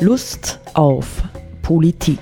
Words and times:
Lust 0.00 0.60
auf 0.74 1.24
Politik. 1.60 2.20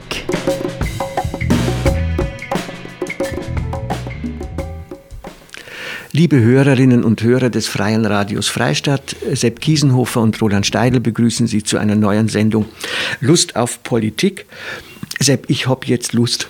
Liebe 6.10 6.40
Hörerinnen 6.40 7.04
und 7.04 7.22
Hörer 7.22 7.50
des 7.50 7.68
Freien 7.68 8.06
Radios 8.06 8.48
Freistadt, 8.48 9.14
Sepp 9.34 9.60
Kiesenhofer 9.60 10.22
und 10.22 10.40
Roland 10.40 10.64
Steidl 10.64 11.00
begrüßen 11.00 11.46
Sie 11.46 11.62
zu 11.62 11.76
einer 11.76 11.96
neuen 11.96 12.30
Sendung 12.30 12.64
Lust 13.20 13.56
auf 13.56 13.82
Politik. 13.82 14.46
Sepp, 15.20 15.50
ich 15.50 15.68
hab 15.68 15.86
jetzt 15.86 16.14
Lust. 16.14 16.48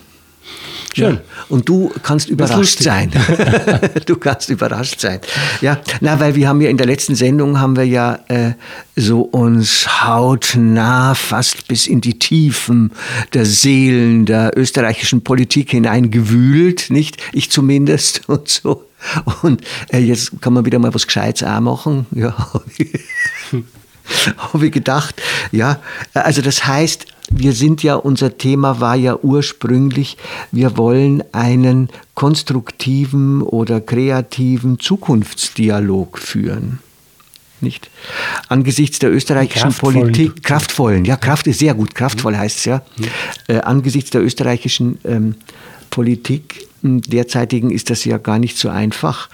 Schön. 0.97 1.17
Ja. 1.17 1.21
Und 1.51 1.69
du 1.69 1.93
kannst 2.03 2.31
überrascht 2.31 2.79
sein. 2.79 3.11
du 4.07 4.17
kannst 4.17 4.49
überrascht 4.49 4.99
sein. 4.99 5.21
Ja, 5.61 5.79
na, 6.01 6.19
weil 6.21 6.35
wir 6.37 6.49
haben 6.49 6.63
ja 6.63 6.71
in 6.71 6.79
der 6.79 6.87
letzten 6.87 7.15
Sendung 7.15 7.61
haben 7.61 7.77
wir 7.77 7.87
ja 7.87 8.21
äh, 8.29 8.53
so 8.97 9.21
uns 9.21 9.87
hautnah 10.03 11.15
fast 11.15 11.69
bis 11.69 11.87
in 11.87 12.01
die 12.01 12.19
Tiefen 12.19 12.93
der 13.35 13.45
Seelen 13.45 14.25
der 14.25 14.57
österreichischen 14.57 15.23
Politik 15.23 15.73
hineingewühlt, 15.73 16.89
nicht? 16.89 17.19
Ich 17.35 17.51
zumindest 17.51 18.23
und 18.31 18.49
so. 18.49 18.87
Und 19.43 19.61
äh, 19.93 19.99
jetzt 19.99 20.41
kann 20.41 20.55
man 20.55 20.65
wieder 20.65 20.79
mal 20.79 20.95
was 20.95 21.07
Gescheites 21.07 21.43
auch 21.43 21.61
machen. 21.61 22.07
Ja, 22.11 22.35
habe 24.39 24.67
ich 24.67 24.73
gedacht. 24.73 25.21
Ja, 25.53 25.79
also 26.15 26.41
das 26.41 26.67
heißt, 26.67 27.07
wir 27.31 27.53
sind 27.53 27.83
ja, 27.83 27.97
unser 27.97 28.39
Thema 28.39 28.81
war 28.81 28.97
ja 28.97 29.19
ursprünglich, 29.21 30.17
wir 30.53 30.77
wollen 30.77 31.23
einen 31.33 31.89
konstruktiven 32.15 33.43
oder 33.43 33.81
kreativen 33.81 34.79
Zukunftsdialog 34.79 36.19
führen. 36.19 36.79
Nicht? 37.61 37.91
Angesichts 38.49 38.99
der 38.99 39.11
österreichischen 39.11 39.73
Politik, 39.73 40.43
kraftvollen, 40.43 41.05
ja, 41.05 41.17
Kraft 41.17 41.47
ist 41.47 41.59
sehr 41.59 41.75
gut, 41.75 41.95
kraftvoll 41.95 42.37
heißt 42.37 42.59
es 42.59 42.65
ja. 42.67 42.83
Mhm. 42.97 43.05
Äh, 43.49 43.61
angesichts 43.61 44.11
der 44.11 44.23
österreichischen 44.23 44.99
ähm, 45.05 45.37
Politik 45.91 46.67
derzeitigen 46.83 47.71
ist 47.71 47.91
das 47.91 48.05
ja 48.05 48.19
gar 48.19 48.39
nicht 48.39 48.57
so 48.57 48.69
einfach. 48.69 49.29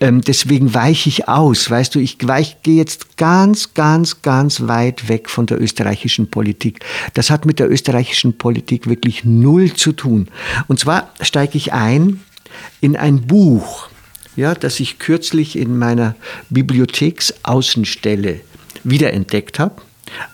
Ähm, 0.00 0.22
deswegen 0.22 0.72
weiche 0.72 1.08
ich 1.08 1.28
aus. 1.28 1.70
Weißt 1.70 1.94
du, 1.94 1.98
ich, 1.98 2.18
gehe 2.18 2.76
jetzt 2.76 3.16
ganz, 3.16 3.74
ganz, 3.74 4.22
ganz 4.22 4.62
weit 4.62 5.08
weg 5.08 5.28
von 5.28 5.46
der 5.46 5.60
österreichischen 5.60 6.30
Politik. 6.30 6.84
Das 7.14 7.30
hat 7.30 7.44
mit 7.44 7.58
der 7.58 7.70
österreichischen 7.70 8.38
Politik 8.38 8.88
wirklich 8.88 9.24
null 9.24 9.74
zu 9.74 9.92
tun. 9.92 10.28
Und 10.68 10.78
zwar 10.78 11.12
steige 11.20 11.58
ich 11.58 11.72
ein 11.72 12.20
in 12.80 12.96
ein 12.96 13.26
Buch, 13.26 13.88
ja, 14.36 14.54
das 14.54 14.80
ich 14.80 14.98
kürzlich 14.98 15.56
in 15.56 15.78
meiner 15.78 16.14
Bibliotheksaußenstelle 16.50 18.40
wiederentdeckt 18.84 19.58
habe 19.58 19.82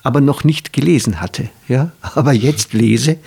aber 0.03 0.21
noch 0.21 0.45
nicht 0.45 0.73
gelesen 0.73 1.21
hatte, 1.21 1.49
ja, 1.69 1.93
aber 2.01 2.33
jetzt 2.33 2.73
lese. 2.73 3.19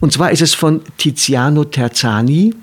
Und 0.00 0.12
zwar 0.12 0.30
ist 0.30 0.42
es 0.42 0.54
von 0.54 0.80
Tiziano 0.98 1.64
Terzani, 1.64 2.54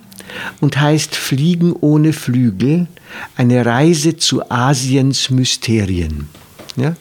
und 0.59 0.79
heißt 0.79 1.15
Fliegen 1.15 1.73
ohne 1.73 2.13
Flügel, 2.13 2.87
eine 3.35 3.65
Reise 3.65 4.17
zu 4.17 4.49
Asiens 4.49 5.29
Mysterien. 5.29 6.29
Ja? 6.75 6.95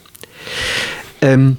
Ähm, 1.20 1.58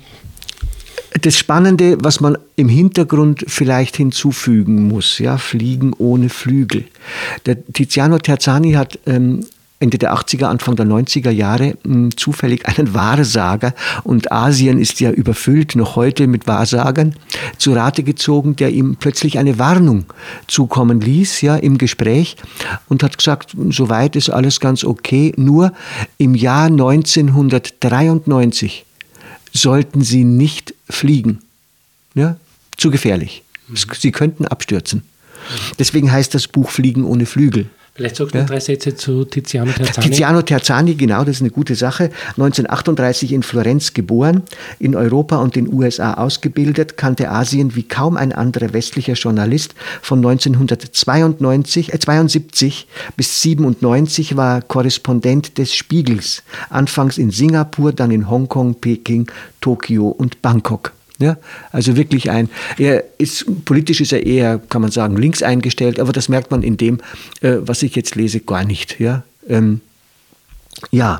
das 1.22 1.38
Spannende, 1.38 1.98
was 2.02 2.20
man 2.20 2.38
im 2.56 2.70
Hintergrund 2.70 3.44
vielleicht 3.48 3.98
hinzufügen 3.98 4.88
muss, 4.88 5.20
ja, 5.20 5.38
Fliegen 5.38 5.94
ohne 5.98 6.30
Flügel. 6.30 6.86
Der 7.46 7.64
Tiziano 7.66 8.20
Terzani 8.20 8.74
hat 8.74 9.00
ähm, 9.08 9.46
Ende 9.80 10.00
der 10.00 10.16
80er, 10.16 10.46
Anfang 10.46 10.76
der 10.76 10.88
90er 10.88 11.30
Jahre 11.30 11.78
mh, 11.84 11.94
hm, 11.94 12.18
zufällig 12.18 12.68
einen 12.68 12.96
Wahrsager 12.96 13.76
und 14.04 14.32
Asien 14.32 14.80
ist 14.80 15.00
ja 15.00 15.12
überfüllt 15.12 15.76
noch 15.76 15.96
heute 15.96 16.26
mit 16.28 16.48
Wahrsagern 16.48 17.16
zu 17.58 17.74
Rate 17.74 18.02
gezogen, 18.04 18.56
der 18.56 18.72
ihm 18.72 18.96
plötzlich 18.96 19.38
eine 19.38 19.60
Warnung 19.60 20.06
zukommen 20.48 21.00
ließ, 21.00 21.42
ja, 21.42 21.56
im 21.56 21.78
Gespräch 21.78 22.38
und 22.88 23.04
hat 23.04 23.20
gesagt, 23.20 23.56
soweit 23.70 24.16
ist 24.16 24.32
alles 24.32 24.60
ganz 24.60 24.84
okay, 24.84 25.32
nur 25.38 25.74
im 26.18 26.34
Jahr 26.34 26.66
1993 26.66 28.84
sollten 29.54 30.02
Sie 30.02 30.24
nicht 30.24 30.74
fliegen. 30.90 31.44
Ja, 32.16 32.38
zu 32.78 32.90
gefährlich. 32.90 33.44
Sie 34.00 34.12
könnten 34.12 34.46
abstürzen. 34.46 35.04
Deswegen 35.78 36.12
heißt 36.12 36.34
das 36.34 36.48
Buch 36.48 36.70
Fliegen 36.70 37.04
ohne 37.04 37.26
Flügel. 37.26 37.70
Vielleicht 37.98 38.16
sagst 38.16 38.36
du 38.36 38.38
ja. 38.38 38.44
drei 38.44 38.60
Sätze 38.60 38.96
zu 38.96 39.26
Tiziano 39.26 39.72
Terzani. 39.72 40.08
Tiziano 40.08 40.42
Terzani, 40.44 40.94
genau, 40.94 41.24
das 41.24 41.38
ist 41.38 41.42
eine 41.42 41.50
gute 41.50 41.74
Sache. 41.74 42.12
1938 42.36 43.34
in 43.34 43.42
Florenz 43.42 43.96
geboren, 43.96 44.44
in 44.78 44.96
Europa 44.96 45.38
und 45.38 45.56
den 45.56 45.74
USA 45.74 46.14
ausgebildet, 46.14 46.96
kannte 46.96 47.32
Asien 47.32 47.76
wie 47.76 47.82
kaum 47.82 48.16
ein 48.16 48.34
anderer 48.34 48.72
westlicher 48.74 49.14
Journalist. 49.14 49.74
Von 50.04 50.20
1972 50.20 51.92
äh, 51.92 51.98
72 51.98 52.88
bis 53.16 53.42
97 53.42 54.38
war 54.38 54.62
Korrespondent 54.62 55.58
des 55.58 55.74
Spiegels. 55.74 56.44
Anfangs 56.70 57.18
in 57.18 57.32
Singapur, 57.32 57.94
dann 57.94 58.12
in 58.12 58.30
Hongkong, 58.30 58.76
Peking, 58.76 59.26
Tokio 59.60 60.10
und 60.10 60.44
Bangkok. 60.44 60.94
Ja, 61.20 61.38
also 61.72 61.96
wirklich 61.96 62.30
ein, 62.30 62.48
er 62.78 63.04
ist, 63.18 63.66
politisch 63.66 64.02
ist 64.02 64.14
er 64.14 64.26
eher, 64.26 64.60
kann 64.60 64.84
man 64.84 64.92
sagen, 64.92 65.18
links 65.18 65.42
eingestellt, 65.42 66.00
aber 66.00 66.12
das 66.12 66.30
merkt 66.30 66.52
man 66.52 66.62
in 66.62 66.78
dem, 66.78 67.00
äh, 67.42 67.56
was 67.62 67.82
ich 67.82 67.96
jetzt 67.96 68.16
lese, 68.16 68.40
gar 68.40 68.64
nicht. 68.64 69.00
Ja, 69.00 69.24
ähm, 69.50 69.82
ja, 70.92 71.20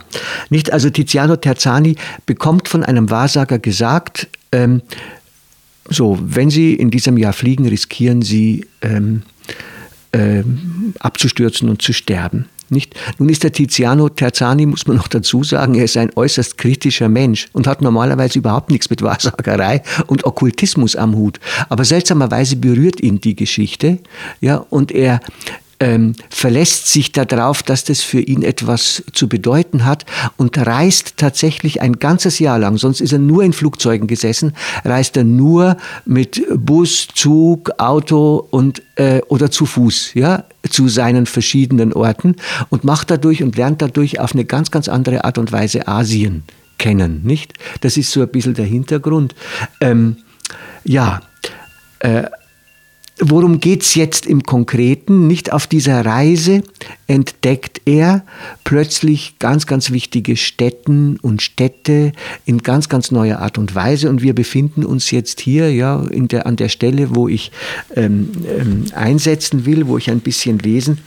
nicht, 0.50 0.72
also 0.72 0.92
Tiziano 0.92 1.36
Terzani 1.36 1.96
bekommt 2.28 2.68
von 2.68 2.84
einem 2.84 3.10
Wahrsager 3.10 3.58
gesagt, 3.58 4.28
ähm, 4.52 4.84
so, 5.90 6.20
wenn 6.22 6.50
Sie 6.50 6.74
in 6.74 6.92
diesem 6.92 7.18
Jahr 7.18 7.34
fliegen, 7.34 7.68
riskieren 7.68 8.22
Sie 8.22 8.68
ähm, 8.82 9.24
ähm 10.14 10.94
abzustürzen 11.00 11.70
und 11.70 11.82
zu 11.82 11.92
sterben. 11.92 12.48
Nicht? 12.70 12.96
Nun 13.18 13.30
ist 13.30 13.44
der 13.44 13.52
Tiziano 13.52 14.10
Terzani, 14.10 14.66
muss 14.66 14.88
man 14.88 14.98
noch 14.98 15.08
dazu 15.08 15.44
sagen, 15.44 15.76
er 15.76 15.86
ist 15.86 15.98
ein 15.98 16.12
äußerst 16.16 16.58
kritischer 16.58 17.10
Mensch 17.10 17.48
und 17.54 17.68
hat 17.68 17.82
normalerweise 17.82 18.40
überhaupt 18.40 18.72
nichts 18.72 18.90
mit 18.90 19.02
Wahrsagerei 19.02 19.82
und 20.08 20.26
Okkultismus 20.26 20.96
am 20.96 21.16
Hut. 21.16 21.40
Aber 21.70 21.86
seltsamerweise 21.86 22.58
berührt 22.58 23.02
ihn 23.02 23.22
die 23.22 23.36
Geschichte, 23.36 24.00
ja, 24.42 24.66
und 24.70 24.92
er 24.92 25.22
ähm, 25.80 26.14
verlässt 26.30 26.88
sich 26.88 27.12
darauf, 27.12 27.64
dass 27.64 27.84
das 27.84 28.02
für 28.02 28.20
ihn 28.20 28.44
etwas 28.44 29.04
zu 29.14 29.30
bedeuten 29.30 29.86
hat 29.86 30.06
und 30.38 30.58
reist 30.58 31.18
tatsächlich 31.18 31.82
ein 31.82 32.00
ganzes 32.00 32.40
Jahr 32.40 32.60
lang, 32.60 32.78
sonst 32.78 33.02
ist 33.02 33.14
er 33.14 33.20
nur 33.20 33.44
in 33.44 33.54
Flugzeugen 33.54 34.08
gesessen, 34.08 34.54
reist 34.84 35.18
er 35.18 35.24
nur 35.24 35.78
mit 36.06 36.44
Bus, 36.54 37.08
Zug, 37.14 37.72
Auto 37.78 38.48
und 38.50 38.82
äh, 38.96 39.22
oder 39.28 39.52
zu 39.52 39.66
Fuß, 39.66 40.14
ja, 40.16 40.46
zu 40.70 40.88
seinen 40.88 41.26
verschiedenen 41.26 41.94
Orten 41.94 42.36
und 42.70 42.84
macht 42.84 43.12
dadurch 43.12 43.44
und 43.44 43.56
lernt 43.56 43.82
dadurch 43.82 44.20
auf 44.20 44.34
eine 44.34 44.46
ganz, 44.46 44.72
ganz 44.72 44.88
andere 44.88 45.24
Art 45.24 45.38
und 45.38 45.52
Weise 45.52 45.88
Asien 45.88 46.44
kennen, 46.78 47.22
nicht? 47.24 47.54
Das 47.82 47.98
ist 47.98 48.12
so 48.12 48.22
ein 48.22 48.30
bisschen 48.30 48.54
der 48.54 48.66
Hintergrund. 48.66 49.36
Ähm, 49.82 50.18
ja, 50.84 51.22
äh, 52.00 52.24
Worum 53.20 53.60
geht 53.60 53.82
es 53.82 53.96
jetzt 53.96 54.28
im 54.28 54.44
Konkreten? 54.44 55.26
Nicht 55.26 55.52
auf 55.52 55.66
dieser 55.66 56.06
Reise 56.06 56.62
entdeckt 57.08 57.82
er 57.86 58.24
plötzlich 58.64 59.40
ganz, 59.40 59.66
ganz 59.66 59.90
wichtige 59.90 60.38
Städten 60.38 61.18
und 61.18 61.42
Städte 61.42 62.12
in 62.46 62.60
ganz, 62.60 62.90
ganz 62.90 63.10
neuer 63.10 63.40
Art 63.40 63.58
und 63.58 63.74
Weise. 63.74 64.10
Und 64.10 64.22
wir 64.22 64.36
befinden 64.36 64.86
uns 64.86 65.10
jetzt 65.10 65.42
hier 65.42 65.74
ja, 65.74 66.04
in 66.12 66.28
der, 66.28 66.46
an 66.46 66.58
der 66.58 66.70
Stelle, 66.70 67.16
wo 67.16 67.28
ich 67.28 67.52
ähm, 67.96 68.32
ähm, 68.56 68.86
einsetzen 68.94 69.66
will, 69.66 69.88
wo 69.88 69.98
ich 69.98 70.12
ein 70.12 70.20
bisschen 70.20 70.60
lesen 70.60 71.00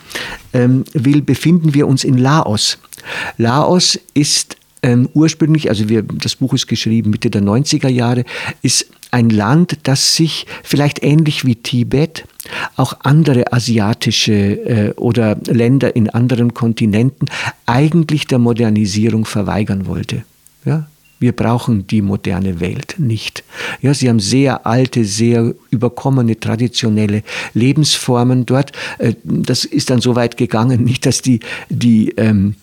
ähm, 0.51 0.83
will, 0.91 1.21
befinden 1.21 1.73
wir 1.73 1.87
uns 1.87 2.03
in 2.03 2.17
Laos. 2.17 2.77
Laos 3.37 3.97
ist 4.13 4.57
ähm, 4.83 5.07
ursprünglich, 5.13 5.69
also 5.69 5.87
wir, 5.87 6.03
das 6.03 6.35
Buch 6.35 6.53
ist 6.53 6.67
geschrieben 6.67 7.11
Mitte 7.11 7.29
der 7.29 7.41
90er 7.41 7.89
Jahre, 7.89 8.25
ist 8.61 8.87
ein 9.11 9.29
Land, 9.29 9.79
das 9.83 10.15
sich 10.15 10.47
vielleicht 10.63 11.03
ähnlich 11.03 11.45
wie 11.45 11.55
Tibet 11.55 12.25
auch 12.75 12.97
andere 13.03 13.53
asiatische 13.53 14.33
äh, 14.33 14.93
oder 14.95 15.35
Länder 15.45 15.95
in 15.95 16.09
anderen 16.09 16.53
Kontinenten 16.53 17.27
eigentlich 17.65 18.27
der 18.27 18.39
Modernisierung 18.39 19.25
verweigern 19.25 19.85
wollte. 19.85 20.23
Ja? 20.65 20.87
Wir 21.21 21.33
brauchen 21.33 21.85
die 21.85 22.01
moderne 22.01 22.59
Welt 22.59 22.95
nicht. 22.97 23.43
Ja, 23.83 23.93
sie 23.93 24.09
haben 24.09 24.19
sehr 24.19 24.65
alte, 24.65 25.05
sehr 25.05 25.53
überkommene, 25.69 26.39
traditionelle 26.39 27.21
Lebensformen 27.53 28.47
dort. 28.47 28.71
Äh, 28.97 29.13
das 29.23 29.63
ist 29.63 29.91
dann 29.91 30.01
so 30.01 30.15
weit 30.15 30.35
gegangen, 30.35 30.83
nicht, 30.83 31.05
dass 31.05 31.21
die, 31.21 31.39
die 31.69 32.09
ähm, 32.17 32.55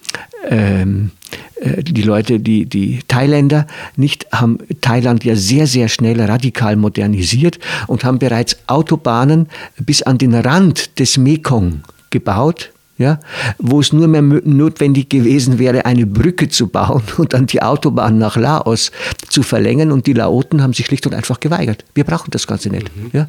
ähm, 0.49 1.12
äh, 1.60 1.84
die 1.84 2.02
Leute, 2.02 2.40
die, 2.40 2.66
die 2.66 2.99
Thailänder 3.06 3.69
nicht, 3.94 4.26
haben 4.32 4.58
Thailand 4.81 5.25
ja 5.25 5.37
sehr, 5.37 5.69
sehr 5.69 5.88
schnell 5.88 6.20
radikal 6.20 6.75
modernisiert 6.75 7.60
und 7.87 8.02
haben 8.02 8.19
bereits 8.19 8.56
Autobahnen 8.66 9.46
bis 9.78 10.02
an 10.02 10.19
den 10.19 10.34
Rand 10.34 10.99
des 10.99 11.16
Mekong 11.16 11.82
gebaut, 12.10 12.72
ja, 12.98 13.20
wo 13.58 13.80
es 13.80 13.92
nur 13.92 14.08
mehr 14.08 14.22
notwendig 14.22 15.08
gewesen 15.08 15.58
wäre, 15.58 15.86
eine 15.86 16.04
Brücke 16.04 16.48
zu 16.48 16.68
bauen 16.68 17.02
und 17.16 17.32
dann 17.32 17.46
die 17.46 17.62
Autobahn 17.62 18.18
nach 18.18 18.36
Laos 18.36 18.90
zu 19.28 19.42
verlängern. 19.42 19.92
Und 19.92 20.06
die 20.06 20.12
Laoten 20.12 20.62
haben 20.62 20.72
sich 20.72 20.86
schlicht 20.86 21.06
und 21.06 21.14
einfach 21.14 21.40
geweigert. 21.40 21.84
Wir 21.94 22.04
brauchen 22.04 22.30
das 22.32 22.46
Ganze 22.46 22.68
nicht. 22.70 22.94
Mhm. 22.94 23.10
Ja, 23.12 23.28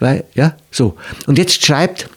weil, 0.00 0.24
ja, 0.34 0.56
so. 0.70 0.96
Und 1.26 1.38
jetzt 1.38 1.64
schreibt 1.64 2.08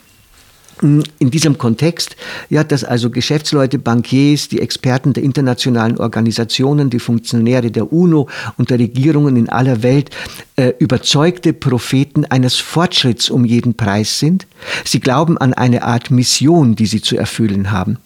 in 0.82 1.32
diesem 1.32 1.58
Kontext, 1.58 2.16
ja, 2.50 2.64
dass 2.64 2.84
also 2.84 3.10
Geschäftsleute, 3.10 3.80
Bankiers, 3.80 4.50
die 4.50 4.60
Experten 4.60 5.14
der 5.14 5.24
internationalen 5.24 5.98
Organisationen, 5.98 6.90
die 6.90 7.00
Funktionäre 7.00 7.72
der 7.72 7.94
UNO 7.94 8.28
und 8.58 8.70
der 8.70 8.80
Regierungen 8.80 9.38
in 9.38 9.50
aller 9.50 9.84
Welt 9.84 10.10
äh, 10.58 10.74
überzeugte 10.80 11.54
Propheten 11.54 12.26
eines 12.26 12.58
Fortschritts 12.58 13.30
um 13.30 13.46
jeden 13.46 13.76
Preis 13.76 14.20
sind. 14.20 14.48
Sie 14.84 15.00
glauben 15.00 15.38
an 15.38 15.54
eine 15.54 15.84
Art 15.84 16.12
Mission, 16.12 16.76
die 16.76 16.86
sie 16.86 17.02
zu 17.02 17.18
erfüllen 17.18 17.72
haben. 17.72 17.98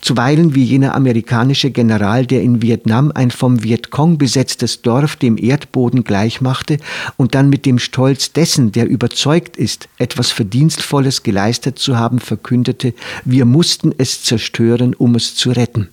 Zuweilen 0.00 0.54
wie 0.54 0.64
jener 0.64 0.94
amerikanische 0.94 1.70
General, 1.70 2.26
der 2.26 2.42
in 2.42 2.62
Vietnam 2.62 3.12
ein 3.14 3.30
vom 3.30 3.62
Vietcong 3.62 4.18
besetztes 4.18 4.82
Dorf 4.82 5.16
dem 5.16 5.36
Erdboden 5.38 6.04
gleichmachte 6.04 6.78
und 7.16 7.34
dann 7.34 7.48
mit 7.48 7.66
dem 7.66 7.78
Stolz 7.78 8.32
dessen, 8.32 8.72
der 8.72 8.88
überzeugt 8.88 9.56
ist, 9.56 9.88
etwas 9.98 10.30
Verdienstvolles 10.30 11.22
geleistet 11.22 11.78
zu 11.78 11.98
haben, 11.98 12.18
verkündete, 12.18 12.94
wir 13.24 13.44
mussten 13.44 13.92
es 13.98 14.22
zerstören, 14.22 14.94
um 14.94 15.14
es 15.14 15.34
zu 15.34 15.50
retten. 15.50 15.88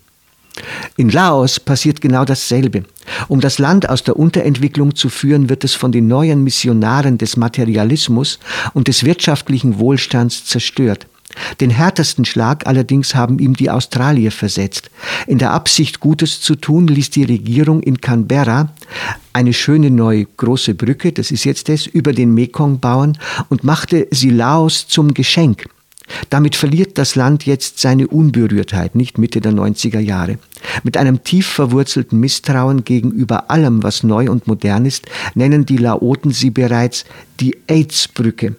In 0.95 1.09
Laos 1.09 1.59
passiert 1.59 2.01
genau 2.01 2.23
dasselbe. 2.23 2.85
Um 3.27 3.41
das 3.41 3.59
Land 3.59 3.89
aus 3.89 4.03
der 4.03 4.17
Unterentwicklung 4.17 4.95
zu 4.95 5.09
führen, 5.09 5.49
wird 5.49 5.63
es 5.63 5.73
von 5.73 5.91
den 5.91 6.07
neuen 6.07 6.43
Missionaren 6.43 7.17
des 7.17 7.37
Materialismus 7.37 8.39
und 8.73 8.87
des 8.87 9.03
wirtschaftlichen 9.03 9.79
Wohlstands 9.79 10.45
zerstört. 10.45 11.07
Den 11.59 11.69
härtesten 11.69 12.25
Schlag 12.25 12.65
allerdings 12.67 13.15
haben 13.15 13.39
ihm 13.39 13.55
die 13.55 13.69
Australier 13.69 14.31
versetzt. 14.31 14.89
In 15.27 15.37
der 15.37 15.51
Absicht, 15.51 15.99
Gutes 15.99 16.41
zu 16.41 16.55
tun, 16.55 16.87
ließ 16.87 17.09
die 17.09 17.23
Regierung 17.23 17.81
in 17.81 18.01
Canberra 18.01 18.69
eine 19.33 19.53
schöne 19.53 19.91
neue 19.91 20.25
große 20.25 20.75
Brücke, 20.75 21.11
das 21.11 21.31
ist 21.31 21.43
jetzt 21.43 21.67
das, 21.67 21.85
über 21.85 22.13
den 22.13 22.33
Mekong 22.33 22.79
bauen 22.79 23.17
und 23.49 23.63
machte 23.63 24.07
sie 24.11 24.29
Laos 24.29 24.87
zum 24.87 25.13
Geschenk. 25.13 25.65
Damit 26.29 26.55
verliert 26.55 26.97
das 26.97 27.15
Land 27.15 27.45
jetzt 27.45 27.79
seine 27.79 28.07
Unberührtheit, 28.07 28.95
nicht 28.95 29.17
Mitte 29.17 29.41
der 29.41 29.51
90er 29.51 29.99
Jahre. 29.99 30.37
Mit 30.83 30.97
einem 30.97 31.23
tief 31.23 31.47
verwurzelten 31.47 32.19
Misstrauen 32.19 32.83
gegenüber 32.83 33.49
allem, 33.49 33.83
was 33.83 34.03
neu 34.03 34.29
und 34.29 34.47
modern 34.47 34.85
ist, 34.85 35.07
nennen 35.33 35.65
die 35.65 35.77
Laoten 35.77 36.31
sie 36.31 36.51
bereits 36.51 37.05
die 37.39 37.57
AIDS-Brücke. 37.67 38.55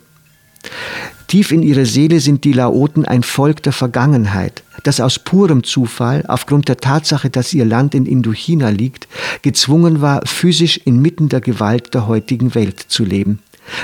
Tief 1.29 1.51
in 1.51 1.63
ihrer 1.63 1.87
Seele 1.87 2.21
sind 2.21 2.45
die 2.45 2.53
Laoten 2.53 3.05
ein 3.05 3.25
Volk 3.25 3.63
der 3.63 3.73
Vergangenheit, 3.73 4.63
das 4.85 5.01
aus 5.01 5.19
purem 5.19 5.65
Zufall, 5.65 6.25
aufgrund 6.29 6.69
der 6.69 6.77
Tatsache, 6.77 7.31
dass 7.31 7.53
ihr 7.53 7.65
Land 7.65 7.95
in 7.95 8.07
Indochina 8.07 8.69
liegt, 8.69 9.09
gezwungen 9.43 10.01
war, 10.01 10.25
physisch 10.25 10.79
inmitten 10.85 11.29
der 11.29 11.41
Gewalt 11.41 11.95
der 11.95 12.07
heutigen 12.07 12.55
Welt 12.55 12.79
zu 12.79 13.05
leben. 13.05 13.41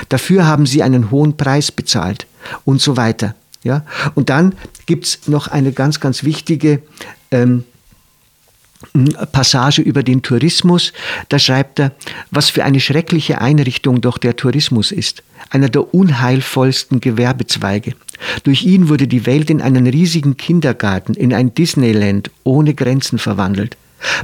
Dafür 0.07 0.45
haben 0.45 0.65
sie 0.65 0.83
einen 0.83 1.11
hohen 1.11 1.35
Preis 1.35 1.71
bezahlt 1.71 2.27
und 2.63 2.81
so 2.81 2.95
weiter. 2.95 3.35
Ja? 3.63 3.85
Und 4.15 4.29
dann 4.29 4.55
gibt's 4.85 5.27
noch 5.27 5.47
eine 5.49 5.73
ganz, 5.73 5.99
ganz 5.99 6.23
wichtige 6.23 6.81
ähm, 7.31 7.65
Passage 9.31 9.81
über 9.81 10.03
den 10.03 10.21
Tourismus. 10.21 10.93
Da 11.29 11.39
schreibt 11.39 11.79
er, 11.79 11.91
was 12.31 12.49
für 12.49 12.63
eine 12.63 12.79
schreckliche 12.79 13.41
Einrichtung 13.41 14.01
doch 14.01 14.17
der 14.17 14.35
Tourismus 14.35 14.91
ist. 14.91 15.23
Einer 15.49 15.69
der 15.69 15.93
unheilvollsten 15.93 17.01
Gewerbezweige. 17.01 17.93
Durch 18.43 18.63
ihn 18.63 18.89
wurde 18.89 19.07
die 19.07 19.25
Welt 19.25 19.49
in 19.49 19.61
einen 19.61 19.87
riesigen 19.87 20.37
Kindergarten, 20.37 21.13
in 21.13 21.33
ein 21.33 21.53
Disneyland 21.53 22.31
ohne 22.43 22.73
Grenzen 22.73 23.19
verwandelt. 23.19 23.77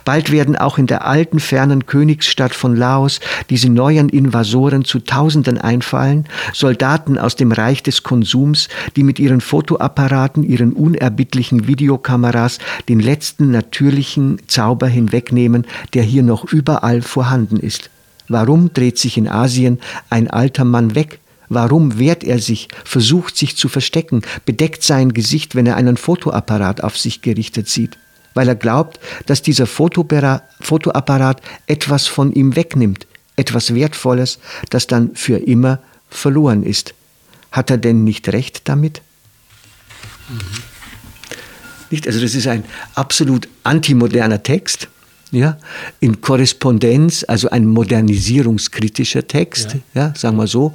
Bald 0.05 0.31
werden 0.31 0.55
auch 0.55 0.77
in 0.77 0.87
der 0.87 1.05
alten, 1.05 1.39
fernen 1.39 1.85
Königsstadt 1.85 2.53
von 2.53 2.75
Laos 2.75 3.19
diese 3.49 3.69
neuen 3.69 4.09
Invasoren 4.09 4.85
zu 4.85 4.99
Tausenden 4.99 5.57
einfallen, 5.57 6.25
Soldaten 6.53 7.17
aus 7.17 7.35
dem 7.35 7.51
Reich 7.51 7.83
des 7.83 8.03
Konsums, 8.03 8.69
die 8.95 9.03
mit 9.03 9.19
ihren 9.19 9.41
Fotoapparaten, 9.41 10.43
ihren 10.43 10.73
unerbittlichen 10.73 11.67
Videokameras 11.67 12.59
den 12.87 12.99
letzten 12.99 13.51
natürlichen 13.51 14.41
Zauber 14.47 14.87
hinwegnehmen, 14.87 15.65
der 15.93 16.03
hier 16.03 16.23
noch 16.23 16.45
überall 16.51 17.01
vorhanden 17.01 17.57
ist. 17.57 17.89
Warum 18.27 18.73
dreht 18.73 18.97
sich 18.97 19.17
in 19.17 19.27
Asien 19.27 19.79
ein 20.09 20.29
alter 20.29 20.65
Mann 20.65 20.95
weg? 20.95 21.19
Warum 21.49 21.97
wehrt 21.97 22.23
er 22.23 22.37
sich, 22.37 22.67
versucht 22.85 23.35
sich 23.35 23.57
zu 23.57 23.69
verstecken, 23.69 24.21
bedeckt 24.45 24.83
sein 24.83 25.13
Gesicht, 25.13 25.55
wenn 25.55 25.65
er 25.65 25.75
einen 25.75 25.97
Fotoapparat 25.97 26.83
auf 26.83 26.95
sich 26.95 27.23
gerichtet 27.23 27.67
sieht? 27.67 27.97
Weil 28.33 28.47
er 28.47 28.55
glaubt, 28.55 28.99
dass 29.25 29.41
dieser 29.41 29.65
Fotoapparat 29.67 31.41
etwas 31.67 32.07
von 32.07 32.31
ihm 32.33 32.55
wegnimmt, 32.55 33.07
etwas 33.35 33.73
Wertvolles, 33.73 34.39
das 34.69 34.87
dann 34.87 35.15
für 35.15 35.37
immer 35.37 35.79
verloren 36.09 36.63
ist. 36.63 36.93
Hat 37.51 37.71
er 37.71 37.77
denn 37.77 38.03
nicht 38.03 38.29
recht 38.29 38.67
damit? 38.67 39.01
Mhm. 40.29 40.39
Nicht? 41.89 42.07
Also 42.07 42.21
das 42.21 42.35
ist 42.35 42.47
ein 42.47 42.63
absolut 42.95 43.47
antimoderner 43.63 44.43
Text. 44.43 44.87
Ja, 45.31 45.59
in 45.99 46.21
Korrespondenz, 46.21 47.23
also 47.27 47.51
ein 47.51 47.67
modernisierungskritischer 47.67 49.27
Text, 49.27 49.75
ja. 49.93 50.07
ja. 50.07 50.13
sagen 50.17 50.37
wir 50.37 50.47
so, 50.47 50.73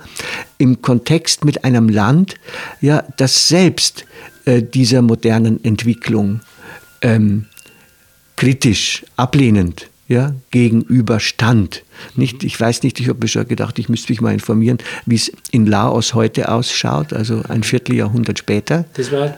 im 0.59 0.81
Kontext 0.81 1.45
mit 1.45 1.65
einem 1.65 1.89
Land, 1.89 2.37
ja, 2.81 3.03
das 3.17 3.49
selbst 3.49 4.05
äh, 4.45 4.62
dieser 4.62 5.03
modernen 5.03 5.65
Entwicklung 5.65 6.41
ähm, 7.05 7.47
kritisch, 8.37 9.05
ablehnend 9.17 9.89
ja, 10.09 10.35
gegenüberstand. 10.51 11.83
Nicht, 12.15 12.45
ich 12.45 12.59
weiß 12.61 12.83
nicht, 12.83 13.01
ich 13.01 13.09
habe 13.09 13.21
mir 13.23 13.29
schon 13.29 13.49
gedacht, 13.49 13.79
ich 13.79 13.89
müsste 13.89 14.12
mich 14.12 14.21
mal 14.21 14.35
informieren, 14.35 14.79
wie 15.06 15.15
es 15.15 15.33
in 15.51 15.67
Laos 15.67 16.15
heute 16.15 16.51
ausschaut, 16.51 17.12
also 17.12 17.43
ein 17.49 17.62
Vierteljahrhundert 17.62 18.39
später. 18.39 18.85
Das 18.95 19.11
war 19.12 19.37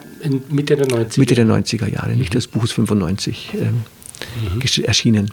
Mitte 0.48 0.76
der 0.76 0.88
90er 0.88 1.18
Mitte 1.20 1.34
der 1.34 1.46
90er 1.46 1.88
Jahre, 1.88 2.16
nicht? 2.16 2.34
Das 2.34 2.46
Buch 2.46 2.64
ist 2.64 2.72
95 2.72 3.50
ähm, 3.54 3.84
mhm. 4.52 4.84
erschienen. 4.84 5.30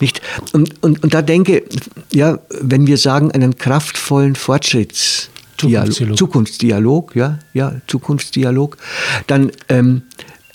Nicht? 0.00 0.20
Und, 0.52 0.82
und, 0.82 1.02
und 1.02 1.14
da 1.14 1.22
denke, 1.22 1.64
ja, 2.12 2.38
wenn 2.60 2.86
wir 2.86 2.96
sagen, 2.98 3.32
einen 3.32 3.56
kraftvollen 3.56 4.34
Fortschritts 4.34 5.30
Zukunftsdialog, 5.58 6.16
Zukunftsdialog 6.16 7.16
ja, 7.16 7.38
ja, 7.52 7.80
Zukunftsdialog, 7.86 8.76
dann 9.26 9.50
ähm, 9.68 10.02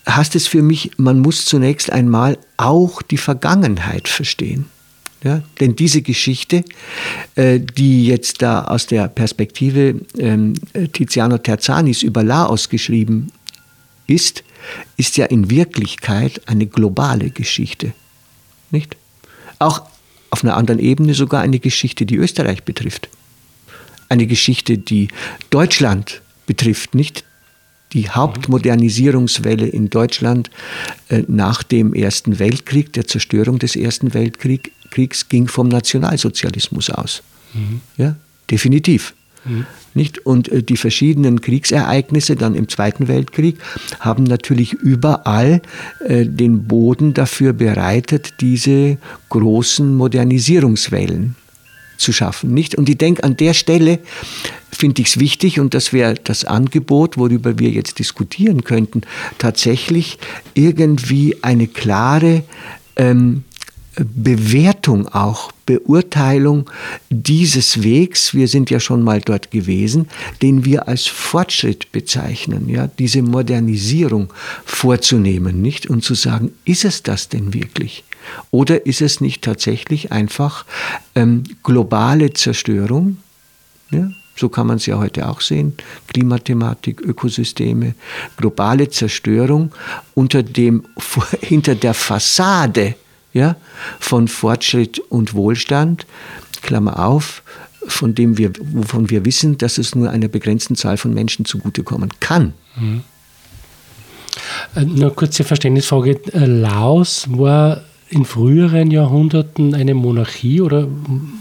heißt 0.07 0.35
es 0.35 0.47
für 0.47 0.61
mich, 0.61 0.91
man 0.97 1.19
muss 1.19 1.45
zunächst 1.45 1.91
einmal 1.91 2.37
auch 2.57 3.01
die 3.01 3.17
Vergangenheit 3.17 4.07
verstehen. 4.07 4.65
Ja, 5.23 5.41
denn 5.61 5.77
diese 5.77 6.01
Geschichte, 6.01 6.65
äh, 7.35 7.61
die 7.61 8.07
jetzt 8.07 8.41
da 8.41 8.65
aus 8.65 8.87
der 8.87 9.07
Perspektive 9.07 10.01
ähm, 10.17 10.53
Tiziano 10.91 11.37
Terzanis 11.37 12.03
über 12.03 12.23
Laos 12.23 12.67
geschrieben 12.67 13.31
ist, 14.05 14.43
ist 14.97 15.15
ja 15.15 15.25
in 15.25 15.49
Wirklichkeit 15.49 16.41
eine 16.47 16.65
globale 16.65 17.29
Geschichte. 17.29 17.93
Nicht? 18.69 18.97
Auch 19.59 19.83
auf 20.29 20.43
einer 20.43 20.57
anderen 20.57 20.79
Ebene 20.79 21.13
sogar 21.13 21.41
eine 21.41 21.59
Geschichte, 21.59 22.05
die 22.05 22.17
Österreich 22.17 22.63
betrifft. 22.63 23.07
Eine 24.09 24.27
Geschichte, 24.27 24.77
die 24.77 25.07
Deutschland 25.51 26.21
betrifft, 26.47 26.95
nicht 26.95 27.23
die 27.93 28.09
Hauptmodernisierungswelle 28.09 29.67
in 29.67 29.89
Deutschland 29.89 30.49
äh, 31.09 31.23
nach 31.27 31.63
dem 31.63 31.93
Ersten 31.93 32.39
Weltkrieg, 32.39 32.93
der 32.93 33.07
Zerstörung 33.07 33.59
des 33.59 33.75
Ersten 33.75 34.13
Weltkriegs, 34.13 35.29
ging 35.29 35.47
vom 35.47 35.69
Nationalsozialismus 35.69 36.89
aus. 36.89 37.23
Mhm. 37.53 37.81
Ja, 37.97 38.15
definitiv. 38.49 39.13
Mhm. 39.45 39.65
Nicht? 39.93 40.25
Und 40.25 40.49
äh, 40.49 40.63
die 40.63 40.77
verschiedenen 40.77 41.41
Kriegsereignisse 41.41 42.35
dann 42.35 42.55
im 42.55 42.67
Zweiten 42.67 43.07
Weltkrieg 43.07 43.57
haben 43.99 44.23
natürlich 44.23 44.73
überall 44.73 45.61
äh, 46.05 46.25
den 46.25 46.67
Boden 46.67 47.13
dafür 47.13 47.53
bereitet, 47.53 48.35
diese 48.41 48.97
großen 49.29 49.95
Modernisierungswellen 49.95 51.35
zu 51.97 52.11
schaffen. 52.11 52.53
Nicht? 52.53 52.75
Und 52.75 52.89
ich 52.89 52.97
denke, 52.97 53.23
an 53.23 53.37
der 53.37 53.53
Stelle 53.53 53.99
finde 54.71 55.01
ich 55.01 55.09
es 55.09 55.19
wichtig, 55.19 55.59
und 55.59 55.73
das 55.73 55.93
wäre 55.93 56.15
das 56.15 56.45
Angebot, 56.45 57.17
worüber 57.17 57.59
wir 57.59 57.69
jetzt 57.69 57.99
diskutieren 57.99 58.63
könnten, 58.63 59.01
tatsächlich 59.37 60.17
irgendwie 60.53 61.37
eine 61.41 61.67
klare 61.67 62.43
ähm, 62.95 63.43
Bewertung 63.95 65.07
auch, 65.07 65.51
Beurteilung 65.65 66.69
dieses 67.09 67.83
Wegs, 67.83 68.33
wir 68.33 68.47
sind 68.47 68.69
ja 68.69 68.79
schon 68.79 69.03
mal 69.03 69.21
dort 69.21 69.51
gewesen, 69.51 70.07
den 70.41 70.65
wir 70.65 70.87
als 70.87 71.05
Fortschritt 71.05 71.91
bezeichnen, 71.91 72.69
ja, 72.69 72.87
diese 72.87 73.21
Modernisierung 73.21 74.33
vorzunehmen, 74.65 75.61
nicht? 75.61 75.87
Und 75.87 76.03
zu 76.03 76.15
sagen, 76.15 76.51
ist 76.65 76.85
es 76.85 77.03
das 77.03 77.29
denn 77.29 77.53
wirklich? 77.53 78.03
Oder 78.51 78.85
ist 78.85 79.01
es 79.01 79.21
nicht 79.21 79.41
tatsächlich 79.43 80.11
einfach 80.11 80.65
ähm, 81.15 81.43
globale 81.63 82.33
Zerstörung? 82.33 83.17
Ja? 83.91 84.09
So 84.35 84.49
kann 84.49 84.67
man 84.67 84.77
es 84.77 84.85
ja 84.85 84.97
heute 84.97 85.27
auch 85.29 85.41
sehen. 85.41 85.73
Klimathematik, 86.07 87.01
Ökosysteme, 87.01 87.93
globale 88.37 88.89
Zerstörung 88.89 89.71
unter 90.15 90.41
dem, 90.41 90.85
hinter 91.41 91.75
der 91.75 91.93
Fassade 91.93 92.95
ja, 93.33 93.55
von 93.99 94.27
Fortschritt 94.27 94.99
und 94.99 95.33
Wohlstand, 95.33 96.05
Klammer 96.61 97.05
auf, 97.05 97.43
von 97.87 98.15
dem 98.15 98.37
wir, 98.37 98.53
wovon 98.59 99.09
wir 99.09 99.25
wissen, 99.25 99.57
dass 99.57 99.77
es 99.77 99.93
nur 99.95 100.09
einer 100.09 100.27
begrenzten 100.27 100.75
Zahl 100.75 100.97
von 100.97 101.13
Menschen 101.13 101.45
zugutekommen 101.45 102.09
kann. 102.19 102.53
Mhm. 102.75 103.03
Äh, 104.75 104.85
nur 104.85 105.15
kurze 105.15 105.43
Verständnisfrage. 105.43 106.19
Äh, 106.33 106.45
Laos 106.45 107.25
war 107.29 107.81
in 108.13 108.25
früheren 108.25 108.91
Jahrhunderten 108.91 109.73
eine 109.73 109.93
Monarchie 109.93 110.61
oder 110.61 110.87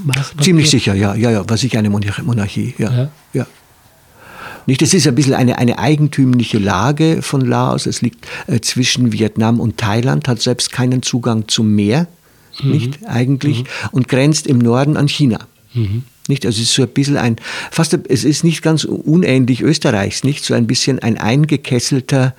was? 0.04 0.34
Ziemlich 0.40 0.70
sicher, 0.70 0.94
ja, 0.94 1.14
ja, 1.14 1.30
ja, 1.30 1.48
war 1.48 1.56
sicher 1.56 1.78
eine 1.78 1.90
Monarchie, 1.90 2.74
ja. 2.78 2.90
ja. 2.92 3.10
ja. 3.32 3.46
Nicht, 4.66 4.80
das 4.80 4.94
ist 4.94 5.06
ein 5.06 5.14
bisschen 5.14 5.34
eine, 5.34 5.58
eine 5.58 5.78
eigentümliche 5.78 6.58
Lage 6.58 7.20
von 7.20 7.40
Laos. 7.40 7.86
Es 7.86 8.00
liegt 8.00 8.26
äh, 8.46 8.60
zwischen 8.60 9.12
Vietnam 9.12 9.60
und 9.60 9.76
Thailand, 9.76 10.28
hat 10.28 10.40
selbst 10.40 10.72
keinen 10.72 11.02
Zugang 11.02 11.48
zum 11.48 11.74
Meer, 11.74 12.06
mhm. 12.62 12.70
nicht 12.70 13.06
eigentlich, 13.06 13.64
mhm. 13.64 13.68
und 13.90 14.08
grenzt 14.08 14.46
im 14.46 14.58
Norden 14.58 14.96
an 14.96 15.08
China. 15.08 15.40
Mhm. 15.74 16.04
Nicht? 16.28 16.46
Also 16.46 16.62
es 16.62 16.68
ist 16.68 16.74
so 16.74 16.82
ein 16.82 16.88
bisschen 16.88 17.16
ein, 17.16 17.36
fast, 17.70 17.98
es 18.08 18.24
ist 18.24 18.44
nicht 18.44 18.62
ganz 18.62 18.84
unähnlich 18.84 19.60
Österreichs, 19.60 20.22
nicht? 20.24 20.44
So 20.44 20.54
ein 20.54 20.66
bisschen 20.66 21.00
ein 21.00 21.18
eingekesselter 21.18 22.34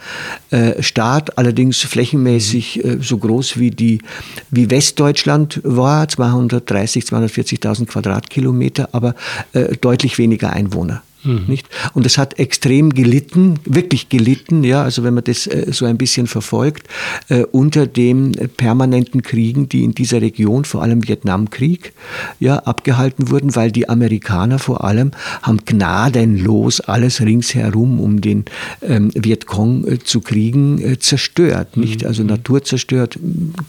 äh, 0.51 0.81
Staat, 0.81 1.37
allerdings 1.37 1.79
flächenmäßig 1.79 2.83
äh, 2.83 2.97
so 3.01 3.17
groß 3.17 3.59
wie 3.59 3.71
die, 3.71 3.99
wie 4.51 4.69
Westdeutschland 4.69 5.59
war, 5.63 6.07
230, 6.07 7.03
240.000 7.05 7.85
Quadratkilometer, 7.87 8.89
aber 8.93 9.15
äh, 9.53 9.75
deutlich 9.77 10.17
weniger 10.17 10.51
Einwohner. 10.51 11.03
Mhm. 11.24 11.46
Nicht? 11.48 11.68
Und 11.94 12.06
es 12.06 12.18
hat 12.18 12.39
extrem 12.39 12.94
gelitten, 12.94 13.60
wirklich 13.65 14.10
gelitten, 14.10 14.63
ja, 14.63 14.84
also 14.84 15.03
wenn 15.03 15.13
man 15.13 15.24
das 15.24 15.48
äh, 15.48 15.72
so 15.72 15.86
ein 15.86 15.98
bisschen 15.98 16.27
verfolgt, 16.27 16.88
äh, 17.30 17.44
unter 17.44 17.88
den 17.88 18.32
permanenten 18.58 19.22
Kriegen, 19.22 19.70
die 19.70 19.84
in 19.84 19.94
dieser 19.94 20.22
Region, 20.22 20.65
vor 20.65 20.82
allem 20.82 21.08
Vietnamkrieg, 21.08 21.94
ja, 22.39 22.58
abgehalten 22.60 23.30
wurden, 23.30 23.56
weil 23.56 23.72
die 23.72 23.89
Amerikaner 23.89 24.60
vor 24.60 24.84
allem 24.84 25.12
haben 25.42 25.60
gnadenlos 25.65 26.82
alles 26.82 27.22
ringsherum, 27.22 28.00
um 28.00 28.22
den 28.22 28.46
ähm, 28.82 29.12
Vietcong 29.13 29.88
äh, 29.88 30.00
zu 30.00 30.22
kriegen, 30.22 30.98
zerstört, 31.00 31.77
nicht? 31.77 32.01
Mhm. 32.01 32.08
Also 32.08 32.24
Natur 32.24 32.63
zerstört, 32.63 33.18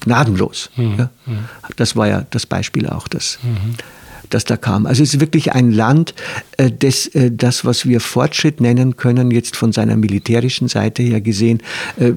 gnadenlos. 0.01 0.71
Mhm. 0.77 0.95
Ja? 0.99 1.11
Mhm. 1.27 1.39
Das 1.77 1.97
war 1.97 2.09
ja 2.09 2.27
das 2.31 2.47
Beispiel 2.47 2.89
auch, 2.89 3.09
das. 3.09 3.39
Das 4.35 4.45
da 4.45 4.57
kam. 4.57 4.87
Also 4.87 5.05
es 5.05 5.15
ist 5.15 5.21
wirklich 5.21 5.53
ein 5.53 5.71
Land, 5.71 6.13
äh, 6.57 6.69
das, 6.77 7.07
äh, 7.07 7.31
das, 7.31 7.65
was 7.65 7.87
wir 7.87 8.01
Fortschritt 8.01 8.61
nennen 8.61 8.97
können, 8.97 9.31
jetzt 9.31 9.55
von 9.55 9.71
seiner 9.71 9.97
militärischen 9.97 10.67
Seite 10.67 11.05
her 11.05 11.21
gesehen, 11.21 11.63
äh, 12.01 12.13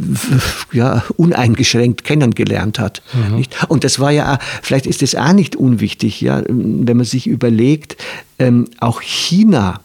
ja, 0.73 1.03
uneingeschränkt 1.15 2.03
kennengelernt 2.03 2.79
hat. 2.79 3.03
Mhm. 3.13 3.45
Und 3.67 3.83
das 3.83 3.99
war 3.99 4.09
ja, 4.09 4.39
vielleicht 4.63 4.87
ist 4.87 5.03
es 5.03 5.13
auch 5.13 5.33
nicht 5.33 5.55
unwichtig, 5.55 6.19
ja, 6.19 6.41
wenn 6.47 6.97
man 6.97 7.05
sich 7.05 7.27
überlegt, 7.27 7.97
ähm, 8.39 8.65
auch 8.79 9.01
China, 9.01 9.81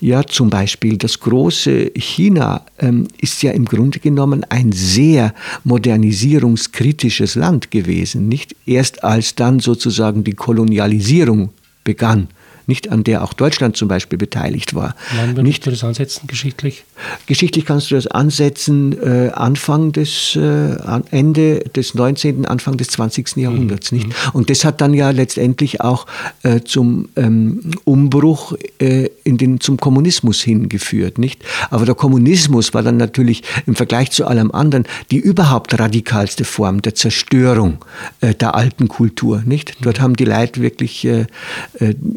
ja, 0.00 0.24
zum 0.24 0.50
Beispiel 0.50 0.96
das 0.96 1.20
große 1.20 1.92
China 1.94 2.64
ähm, 2.78 3.08
ist 3.20 3.42
ja 3.42 3.52
im 3.52 3.64
Grunde 3.64 3.98
genommen 3.98 4.44
ein 4.48 4.72
sehr 4.72 5.34
modernisierungskritisches 5.64 7.34
Land 7.34 7.70
gewesen. 7.70 8.28
Nicht 8.28 8.56
erst 8.66 9.04
als 9.04 9.34
dann 9.34 9.60
sozusagen 9.60 10.24
die 10.24 10.34
Kolonialisierung 10.34 11.50
begann 11.84 12.28
nicht 12.66 12.90
an 12.90 13.04
der 13.04 13.24
auch 13.24 13.32
Deutschland 13.32 13.76
zum 13.76 13.88
Beispiel 13.88 14.18
beteiligt 14.18 14.74
war. 14.74 14.94
Wann 15.16 15.36
würdest 15.36 15.66
du 15.66 15.70
das 15.70 15.84
ansetzen, 15.84 16.26
geschichtlich? 16.26 16.84
Geschichtlich 17.26 17.66
kannst 17.66 17.90
du 17.90 17.94
das 17.94 18.06
ansetzen, 18.06 18.96
äh, 19.02 19.30
Anfang 19.30 19.92
des, 19.92 20.36
äh, 20.36 20.76
Ende 21.10 21.60
des 21.60 21.94
19., 21.94 22.46
Anfang 22.46 22.76
des 22.76 22.88
20. 22.88 23.36
Jahrhunderts. 23.36 23.92
Mhm. 23.92 23.98
Nicht? 23.98 24.12
Und 24.32 24.50
das 24.50 24.64
hat 24.64 24.80
dann 24.80 24.94
ja 24.94 25.10
letztendlich 25.10 25.80
auch 25.80 26.06
äh, 26.42 26.60
zum 26.60 27.08
ähm, 27.16 27.72
Umbruch 27.84 28.54
äh, 28.78 29.10
in 29.24 29.38
den, 29.38 29.60
zum 29.60 29.76
Kommunismus 29.76 30.42
hingeführt. 30.42 31.18
Nicht? 31.18 31.42
Aber 31.70 31.84
der 31.86 31.94
Kommunismus 31.94 32.74
war 32.74 32.82
dann 32.82 32.96
natürlich 32.96 33.42
im 33.66 33.74
Vergleich 33.74 34.10
zu 34.10 34.26
allem 34.26 34.50
anderen 34.50 34.84
die 35.10 35.18
überhaupt 35.18 35.78
radikalste 35.78 36.44
Form 36.44 36.82
der 36.82 36.94
Zerstörung 36.94 37.84
äh, 38.20 38.34
der 38.34 38.54
alten 38.54 38.88
Kultur. 38.88 39.42
Nicht? 39.44 39.76
Dort 39.80 40.00
haben 40.00 40.16
die 40.16 40.24
Leute 40.24 40.60
wirklich 40.60 41.04
äh, 41.04 41.26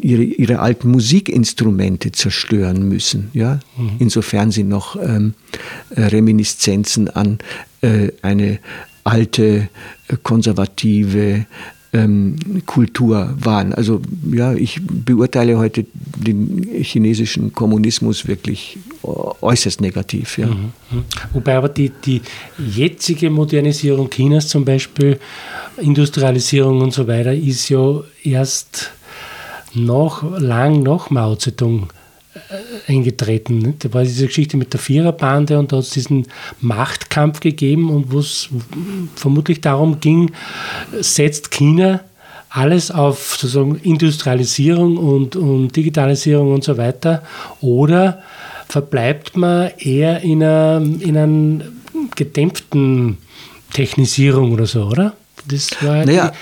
ihre 0.00 0.22
ihre 0.22 0.58
alten 0.60 0.90
Musikinstrumente 0.90 2.12
zerstören 2.12 2.88
müssen. 2.88 3.30
Ja? 3.32 3.60
Mhm. 3.76 3.90
Insofern 3.98 4.50
sie 4.50 4.64
noch 4.64 4.96
ähm, 4.96 5.34
äh, 5.90 6.02
Reminiszenzen 6.02 7.08
an 7.08 7.38
äh, 7.82 8.08
eine 8.22 8.58
alte, 9.04 9.68
äh, 10.08 10.16
konservative 10.22 11.46
Kultur 12.66 13.34
waren. 13.38 13.72
Also 13.72 14.00
ja, 14.30 14.52
ich 14.52 14.80
beurteile 14.82 15.58
heute 15.58 15.86
den 16.16 16.66
chinesischen 16.82 17.52
Kommunismus 17.52 18.26
wirklich 18.26 18.78
äußerst 19.02 19.80
negativ. 19.80 20.38
Ja. 20.38 20.46
Mhm. 20.46 20.72
mhm. 20.90 21.04
Wobei 21.32 21.56
aber 21.56 21.68
die, 21.68 21.90
die 22.04 22.22
jetzige 22.58 23.30
Modernisierung 23.30 24.10
Chinas 24.10 24.48
zum 24.48 24.64
Beispiel, 24.64 25.18
Industrialisierung 25.80 26.80
und 26.80 26.92
so 26.92 27.06
weiter, 27.06 27.32
ist 27.32 27.68
ja 27.68 28.00
erst 28.24 28.90
noch 29.74 30.38
lang 30.38 30.82
nach 30.82 31.10
Mao 31.10 31.36
Zedong 31.36 31.88
eingetreten. 32.86 33.74
Da 33.78 33.92
war 33.92 34.02
diese 34.02 34.26
Geschichte 34.26 34.56
mit 34.56 34.72
der 34.72 34.80
Viererbande 34.80 35.58
und 35.58 35.72
da 35.72 35.76
hat 35.76 35.84
es 35.84 35.90
diesen 35.90 36.26
Machtkampf 36.60 37.40
gegeben 37.40 37.90
und 37.90 38.12
wo 38.12 38.18
es 38.18 38.48
vermutlich 39.14 39.60
darum 39.60 40.00
ging, 40.00 40.32
setzt 41.00 41.50
China 41.50 42.00
alles 42.48 42.90
auf 42.90 43.36
sozusagen 43.36 43.76
Industrialisierung 43.76 44.96
und, 44.96 45.36
und 45.36 45.76
Digitalisierung 45.76 46.54
und 46.54 46.64
so 46.64 46.78
weiter 46.78 47.22
oder 47.60 48.22
verbleibt 48.68 49.36
man 49.36 49.70
eher 49.78 50.22
in 50.22 50.42
einer, 50.42 50.80
in 50.80 51.16
einer 51.16 51.64
gedämpften 52.14 53.18
Technisierung 53.72 54.52
oder 54.52 54.66
so, 54.66 54.84
oder? 54.84 55.14
Das 55.48 55.70
war 55.82 56.04
naja, 56.04 56.32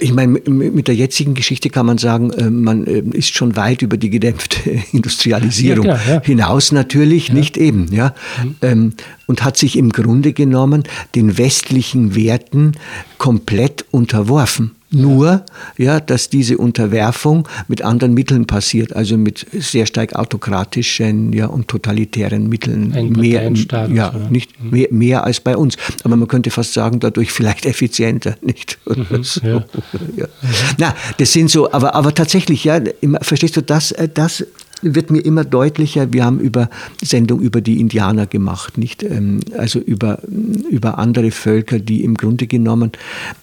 ich 0.00 0.12
meine, 0.12 0.38
mit 0.46 0.88
der 0.88 0.94
jetzigen 0.94 1.34
Geschichte 1.34 1.70
kann 1.70 1.86
man 1.86 1.96
sagen, 1.98 2.30
äh, 2.30 2.50
man 2.50 2.86
äh, 2.86 3.02
ist 3.16 3.34
schon 3.34 3.56
weit 3.56 3.82
über 3.82 3.96
die 3.96 4.10
gedämpfte 4.10 4.70
Industrialisierung 4.92 5.86
ja, 5.86 5.96
klar, 5.96 6.14
ja. 6.16 6.22
hinaus 6.22 6.72
natürlich, 6.72 7.28
ja. 7.28 7.34
nicht 7.34 7.56
eben, 7.56 7.92
ja. 7.92 8.14
Mhm. 8.42 8.54
Ähm, 8.62 8.92
und 9.26 9.44
hat 9.44 9.56
sich 9.56 9.78
im 9.78 9.90
Grunde 9.90 10.34
genommen 10.34 10.82
den 11.14 11.38
westlichen 11.38 12.14
Werten 12.14 12.72
komplett 13.16 13.86
unterworfen. 13.90 14.72
Nur, 14.92 15.44
ja, 15.78 16.00
dass 16.00 16.28
diese 16.28 16.58
Unterwerfung 16.58 17.48
mit 17.66 17.82
anderen 17.82 18.14
Mitteln 18.14 18.46
passiert, 18.46 18.94
also 18.94 19.16
mit 19.16 19.46
sehr 19.52 19.86
stark 19.86 20.14
autokratischen 20.14 21.32
ja, 21.32 21.46
und 21.46 21.68
totalitären 21.68 22.48
Mitteln. 22.48 23.12
Mehr, 23.12 23.50
ja, 23.90 24.12
so. 24.12 24.18
nicht 24.30 24.62
mhm. 24.62 24.70
mehr, 24.70 24.88
mehr 24.90 25.24
als 25.24 25.40
bei 25.40 25.56
uns. 25.56 25.76
Aber 26.04 26.16
man 26.16 26.28
könnte 26.28 26.50
fast 26.50 26.74
sagen, 26.74 27.00
dadurch 27.00 27.32
vielleicht 27.32 27.64
effizienter, 27.64 28.36
nicht? 28.42 28.78
Mhm, 28.84 29.24
so. 29.24 29.46
ja. 29.46 29.64
ja. 30.16 30.26
Na, 30.78 30.94
das 31.16 31.32
sind 31.32 31.50
so, 31.50 31.72
aber, 31.72 31.94
aber 31.94 32.14
tatsächlich, 32.14 32.64
ja, 32.64 32.80
verstehst 33.22 33.56
du, 33.56 33.62
das, 33.62 33.92
äh, 33.92 34.08
das 34.12 34.44
wird 34.82 35.10
mir 35.10 35.20
immer 35.20 35.44
deutlicher, 35.44 36.12
wir 36.12 36.24
haben 36.24 36.40
über 36.40 36.68
Sendung 37.02 37.40
über 37.40 37.60
die 37.60 37.80
Indianer 37.80 38.26
gemacht, 38.26 38.76
nicht? 38.78 39.02
Ähm, 39.02 39.40
also 39.56 39.78
über, 39.78 40.20
über 40.70 40.98
andere 40.98 41.30
Völker, 41.30 41.78
die 41.78 42.02
im 42.02 42.16
Grunde 42.16 42.46
genommen 42.46 42.92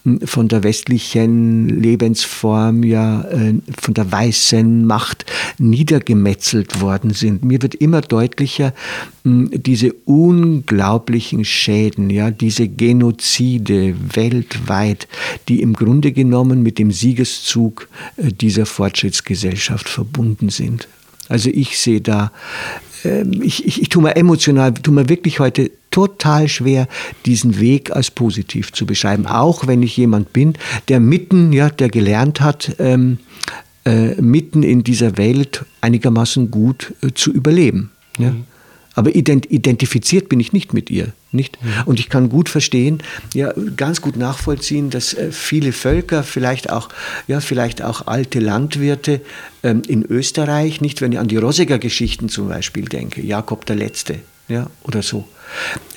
hm, 0.04 0.22
von 0.22 0.48
der 0.48 0.64
westlichen 0.64 1.70
Lebensform, 1.70 2.84
ja, 2.84 3.22
äh, 3.22 3.56
von 3.80 3.94
der 3.94 4.12
weißen 4.12 4.86
Macht 4.86 5.26
niedergemetzelt 5.58 6.82
worden 6.82 7.12
sind. 7.12 7.44
Mir 7.44 7.62
wird 7.62 7.76
immer 7.76 8.02
deutlicher, 8.02 8.74
hm, 9.24 9.50
diese 9.54 9.94
unglaublichen 10.06 11.46
Schäden, 11.46 12.10
ja, 12.10 12.32
diese 12.32 12.68
Genozide 12.68 13.96
weltweit, 14.14 15.08
die 15.48 15.62
im 15.62 15.74
Grunde 15.74 16.12
genommen 16.12 16.62
mit 16.64 16.80
dem 16.80 16.92
Siegeszug 16.92 17.88
äh, 18.18 18.32
dieser 18.32 18.66
Fortschrittsgesellschaft 18.66 19.88
verbunden 19.88 20.50
sind. 20.50 20.88
Also 21.30 21.50
ich 21.50 21.80
sehe 21.80 22.02
da, 22.02 22.32
äh, 23.06 23.24
ich, 23.42 23.66
ich, 23.66 23.82
ich 23.82 23.90
tue 23.90 24.04
mir 24.04 24.16
emotional, 24.16 24.74
tue 24.74 24.94
mir 24.94 25.08
wirklich 25.08 25.40
heute 25.40 25.72
total 25.92 26.48
schwer, 26.48 26.88
diesen 27.26 27.60
Weg 27.60 27.92
als 27.92 28.12
positiv 28.12 28.74
zu 28.74 28.86
beschreiben. 28.86 29.26
Auch 29.26 29.68
wenn 29.68 29.82
ich 29.82 29.96
jemand 29.98 30.34
bin, 30.34 30.54
der 30.88 31.00
mitten, 31.00 31.54
ja, 31.54 31.70
der 31.70 31.90
gelernt 31.90 32.42
hat, 32.42 32.76
ähm, 32.80 33.20
äh, 33.86 34.22
mitten 34.22 34.64
in 34.64 34.84
dieser 34.84 35.18
Welt 35.18 35.66
einigermaßen 35.82 36.52
gut 36.52 36.94
äh, 37.02 37.12
zu 37.14 37.32
überleben. 37.32 37.92
Ja? 38.18 38.32
Mhm. 38.32 38.44
Aber 38.96 39.16
identifiziert 39.16 40.30
bin 40.30 40.40
ich 40.40 40.52
nicht 40.52 40.74
mit 40.74 40.90
ihr. 40.90 41.14
Nicht? 41.32 41.64
Mhm. 41.64 41.70
Und 41.86 42.00
ich 42.00 42.10
kann 42.10 42.30
gut 42.30 42.50
verstehen, 42.50 43.04
ja, 43.34 43.54
ganz 43.78 44.02
gut 44.02 44.18
nachvollziehen, 44.18 44.90
dass 44.90 45.14
äh, 45.14 45.32
viele 45.32 45.74
Völker, 45.74 46.24
vielleicht 46.24 46.72
auch, 46.72 46.90
ja, 47.28 47.40
vielleicht 47.40 47.84
auch 47.84 48.08
alte 48.08 48.40
Landwirte 48.40 49.22
ähm, 49.62 49.84
in 49.88 50.04
Österreich, 50.04 50.82
nicht, 50.82 51.02
wenn 51.02 51.12
ich 51.12 51.20
an 51.20 51.28
die 51.28 51.38
Rossiger 51.38 51.78
Geschichten 51.78 52.30
zum 52.30 52.50
Beispiel 52.50 52.86
denke, 52.86 53.22
Jakob 53.22 53.66
der 53.68 53.76
Letzte, 53.76 54.20
ja, 54.48 54.68
oder 54.84 55.04
so, 55.04 55.28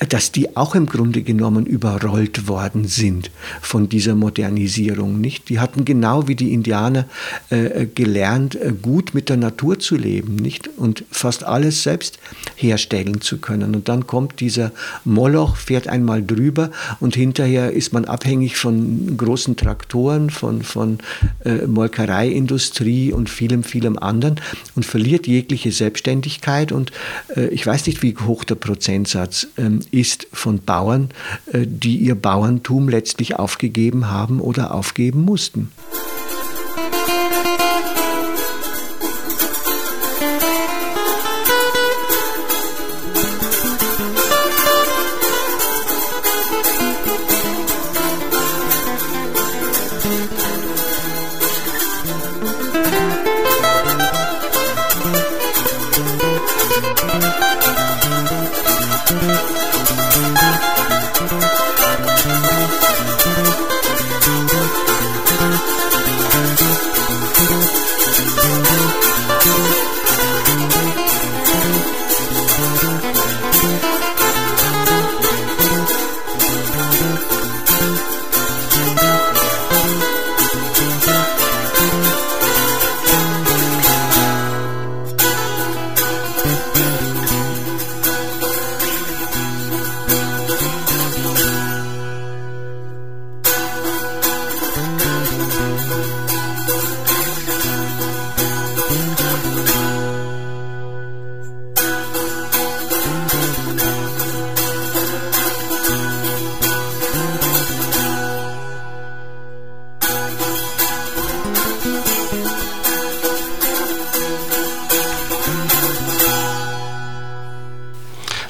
dass 0.09 0.31
die 0.31 0.55
auch 0.57 0.75
im 0.75 0.85
Grunde 0.85 1.21
genommen 1.21 1.65
überrollt 1.65 2.47
worden 2.47 2.85
sind 2.85 3.31
von 3.61 3.89
dieser 3.89 4.15
Modernisierung. 4.15 5.19
Nicht? 5.19 5.49
Die 5.49 5.59
hatten 5.59 5.85
genau 5.85 6.27
wie 6.27 6.35
die 6.35 6.53
Indianer 6.53 7.05
äh, 7.49 7.85
gelernt, 7.85 8.55
äh, 8.55 8.73
gut 8.79 9.13
mit 9.13 9.29
der 9.29 9.37
Natur 9.37 9.79
zu 9.79 9.95
leben 9.95 10.35
nicht? 10.35 10.69
und 10.77 11.05
fast 11.09 11.43
alles 11.43 11.83
selbst 11.83 12.19
herstellen 12.55 13.21
zu 13.21 13.37
können. 13.37 13.75
Und 13.75 13.89
dann 13.89 14.07
kommt 14.07 14.39
dieser 14.39 14.71
Moloch, 15.05 15.55
fährt 15.55 15.87
einmal 15.87 16.23
drüber 16.23 16.71
und 16.99 17.15
hinterher 17.15 17.71
ist 17.71 17.93
man 17.93 18.05
abhängig 18.05 18.57
von 18.57 19.17
großen 19.17 19.55
Traktoren, 19.55 20.29
von, 20.29 20.63
von 20.63 20.99
äh, 21.45 21.65
Molkereiindustrie 21.65 23.11
und 23.13 23.29
vielem, 23.29 23.63
vielem 23.63 23.97
anderen 23.97 24.39
und 24.75 24.85
verliert 24.85 25.27
jegliche 25.27 25.71
Selbstständigkeit. 25.71 26.71
Und 26.71 26.91
äh, 27.35 27.47
ich 27.47 27.65
weiß 27.65 27.87
nicht, 27.87 28.01
wie 28.01 28.15
hoch 28.15 28.43
der 28.43 28.55
Prozentsatz 28.55 29.42
ähm, 29.57 29.79
ist 29.91 30.27
von 30.33 30.59
Bauern, 30.59 31.09
äh, 31.51 31.65
die 31.65 31.97
ihr 31.97 32.15
Bauerntum 32.15 32.89
letztlich 32.89 33.35
aufgegeben 33.37 34.09
haben 34.09 34.39
oder 34.39 34.73
aufgeben 34.73 35.21
mussten. 35.21 35.71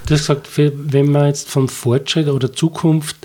Du 0.05 0.13
hast 0.13 0.22
gesagt, 0.22 0.50
wenn 0.55 1.12
man 1.12 1.27
jetzt 1.27 1.50
von 1.50 1.69
Fortschritt 1.69 2.27
oder 2.27 2.51
Zukunft 2.51 3.15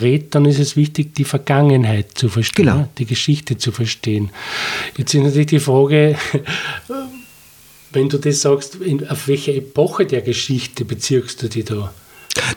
redet, 0.00 0.34
dann 0.34 0.46
ist 0.46 0.58
es 0.58 0.76
wichtig, 0.76 1.14
die 1.14 1.24
Vergangenheit 1.24 2.12
zu 2.14 2.28
verstehen, 2.28 2.66
genau. 2.66 2.88
die 2.98 3.04
Geschichte 3.04 3.58
zu 3.58 3.70
verstehen. 3.70 4.30
Jetzt 4.96 5.14
ist 5.14 5.22
natürlich 5.22 5.48
die 5.48 5.60
Frage, 5.60 6.16
wenn 7.92 8.08
du 8.08 8.18
das 8.18 8.40
sagst, 8.40 8.78
auf 9.08 9.28
welche 9.28 9.54
Epoche 9.54 10.06
der 10.06 10.22
Geschichte 10.22 10.84
beziehst 10.86 11.42
du 11.42 11.48
dich 11.48 11.66
da? 11.66 11.92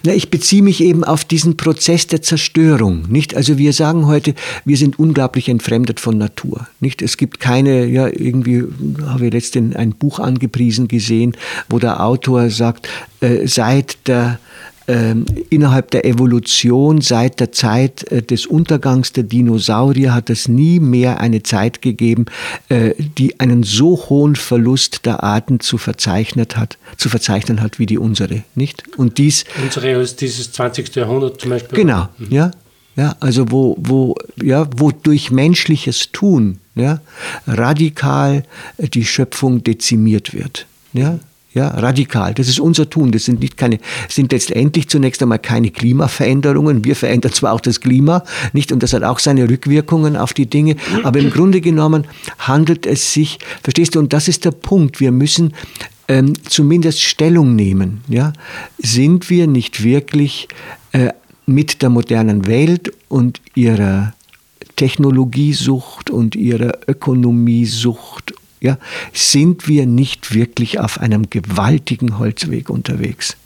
Na, 0.04 0.14
ich 0.14 0.30
beziehe 0.30 0.64
mich 0.64 0.82
eben 0.82 1.04
auf 1.04 1.26
diesen 1.26 1.58
Prozess 1.58 2.08
der 2.08 2.22
Zerstörung. 2.22 3.06
Nicht? 3.10 3.36
Also 3.36 3.58
wir 3.58 3.74
sagen 3.74 4.06
heute, 4.06 4.34
wir 4.64 4.78
sind 4.78 5.00
unglaublich 5.00 5.50
entfremdet 5.50 6.00
von 6.00 6.18
Natur. 6.18 6.68
Nicht? 6.80 7.02
Es 7.02 7.18
gibt 7.18 7.40
keine, 7.40 7.86
ja, 7.86 8.08
irgendwie 8.08 8.64
habe 9.06 9.28
ich 9.28 9.34
letztens 9.34 9.76
ein 9.76 9.92
Buch 9.92 10.20
angepriesen 10.20 10.88
gesehen, 10.88 11.36
wo 11.70 11.80
der 11.80 12.04
Autor 12.04 12.50
sagt, 12.50 12.88
äh, 13.22 13.48
seit 13.48 14.08
der 14.08 14.40
innerhalb 15.50 15.92
der 15.92 16.06
Evolution 16.06 17.02
seit 17.02 17.40
der 17.40 17.52
Zeit 17.52 18.04
äh, 18.12 18.22
des 18.22 18.46
Untergangs 18.46 19.14
der 19.14 19.24
Dinosaurier 19.24 20.14
hat 20.14 20.30
es 20.30 20.48
nie 20.48 20.80
mehr 20.80 21.20
eine 21.20 21.42
Zeit 21.42 21.82
gegeben, 21.82 22.26
äh, 22.70 22.94
die 23.18 23.40
einen 23.40 23.64
so 23.64 23.98
hohen 24.10 24.36
Verlust 24.36 25.06
der 25.06 25.24
Arten 25.24 25.60
zu, 25.60 25.78
verzeichnet 25.78 26.56
hat, 26.56 26.78
zu 26.98 27.10
verzeichnen 27.10 27.62
hat 27.62 27.80
wie 27.80 27.88
die 27.88 27.98
unsere, 27.98 28.44
nicht? 28.54 28.84
Und 28.98 29.18
dies 29.18 29.46
unsere 29.64 29.92
ist 30.02 30.22
dieses 30.22 30.52
20. 30.52 30.96
Jahrhundert 30.96 31.42
zum 31.42 31.50
Beispiel. 31.50 31.78
Genau, 31.78 32.08
mhm. 32.18 32.28
ja. 32.30 32.52
Ja, 32.98 33.18
also 33.20 33.52
wo, 33.52 33.76
wo, 33.78 34.16
ja, 34.42 34.70
wo 34.78 34.90
durch 34.92 35.30
menschliches 35.30 36.14
Tun 36.14 36.60
ja, 36.76 37.02
radikal 37.46 38.44
die 38.78 39.04
Schöpfung 39.04 39.66
dezimiert 39.66 40.34
wird. 40.34 40.66
Ja, 40.94 41.20
ja, 41.56 41.70
radikal. 41.70 42.34
Das 42.34 42.50
ist 42.50 42.60
unser 42.60 42.90
Tun. 42.90 43.14
Das 43.14 43.24
sind 43.24 43.40
nicht 43.40 43.56
keine, 43.56 43.80
sind 44.10 44.34
letztendlich 44.34 44.90
zunächst 44.90 45.24
einmal 45.24 45.40
keine 45.40 45.72
Klimaveränderungen. 45.72 46.84
Wir 46.84 46.98
verändern 46.98 47.32
zwar 47.32 47.54
auch 47.54 47.62
das 47.62 47.80
Klima, 47.80 48.26
nicht? 48.52 48.74
Und 48.74 48.84
das 48.84 48.92
hat 48.92 49.04
auch 49.04 49.20
seine 49.20 49.50
Rückwirkungen 49.50 50.18
auf 50.18 50.34
die 50.34 50.48
Dinge. 50.48 50.76
Aber 51.04 51.18
im 51.20 51.32
Grunde 51.32 51.62
genommen 51.62 52.08
handelt 52.40 52.86
es 52.86 53.14
sich, 53.14 53.40
verstehst 53.64 53.96
du? 53.96 54.00
Und 54.00 54.12
das 54.12 54.28
ist 54.28 54.44
der 54.44 54.52
Punkt. 54.52 55.00
Wir 55.00 55.14
müssen 55.14 55.54
ähm, 56.10 56.34
zumindest 56.44 57.02
Stellung 57.02 57.56
nehmen. 57.56 58.02
Ja? 58.10 58.34
Sind 58.78 59.30
wir 59.30 59.48
nicht 59.48 59.82
wirklich 59.82 60.50
äh, 60.92 61.14
mit 61.46 61.82
der 61.82 61.90
modernen 61.90 62.48
Welt 62.48 62.92
und 63.08 63.40
ihrer 63.56 64.14
Technologiesucht 64.76 66.10
und 66.10 66.36
ihrer 66.36 66.74
Ökonomiesucht 66.86 68.34
ja, 68.66 68.78
sind 69.14 69.68
wir 69.68 69.86
nicht 69.86 70.34
wirklich 70.34 70.80
auf 70.80 71.00
einem 71.00 71.30
gewaltigen 71.30 72.20
Holzweg 72.20 72.70
unterwegs. 72.70 73.38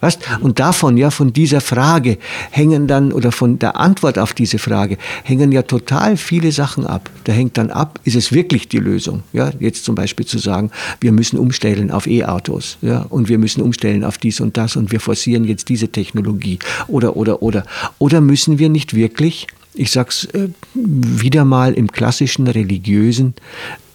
Was? 0.00 0.18
Und 0.40 0.60
davon, 0.60 0.96
ja, 0.96 1.10
von 1.10 1.32
dieser 1.32 1.60
Frage 1.60 2.18
hängen 2.50 2.86
dann, 2.86 3.12
oder 3.12 3.32
von 3.32 3.58
der 3.58 3.76
Antwort 3.76 4.18
auf 4.18 4.34
diese 4.34 4.58
Frage, 4.58 4.98
hängen 5.24 5.52
ja 5.52 5.62
total 5.62 6.16
viele 6.16 6.52
Sachen 6.52 6.86
ab. 6.86 7.10
Da 7.24 7.32
hängt 7.32 7.56
dann 7.56 7.70
ab, 7.70 8.00
ist 8.04 8.16
es 8.16 8.32
wirklich 8.32 8.68
die 8.68 8.78
Lösung? 8.78 9.22
Ja, 9.32 9.50
jetzt 9.58 9.84
zum 9.84 9.94
Beispiel 9.94 10.26
zu 10.26 10.38
sagen, 10.38 10.70
wir 11.00 11.12
müssen 11.12 11.38
umstellen 11.38 11.90
auf 11.90 12.06
E-Autos, 12.06 12.78
ja, 12.82 13.06
und 13.08 13.28
wir 13.28 13.38
müssen 13.38 13.62
umstellen 13.62 14.04
auf 14.04 14.18
dies 14.18 14.40
und 14.40 14.56
das 14.56 14.76
und 14.76 14.92
wir 14.92 15.00
forcieren 15.00 15.44
jetzt 15.44 15.68
diese 15.68 15.88
Technologie. 15.88 16.58
Oder, 16.88 17.16
oder, 17.16 17.42
oder. 17.42 17.64
Oder 17.98 18.20
müssen 18.20 18.58
wir 18.58 18.68
nicht 18.68 18.94
wirklich, 18.94 19.46
ich 19.74 19.90
sag's 19.90 20.24
äh, 20.26 20.48
wieder 20.74 21.44
mal 21.44 21.72
im 21.72 21.90
klassischen 21.90 22.46
religiösen, 22.46 23.34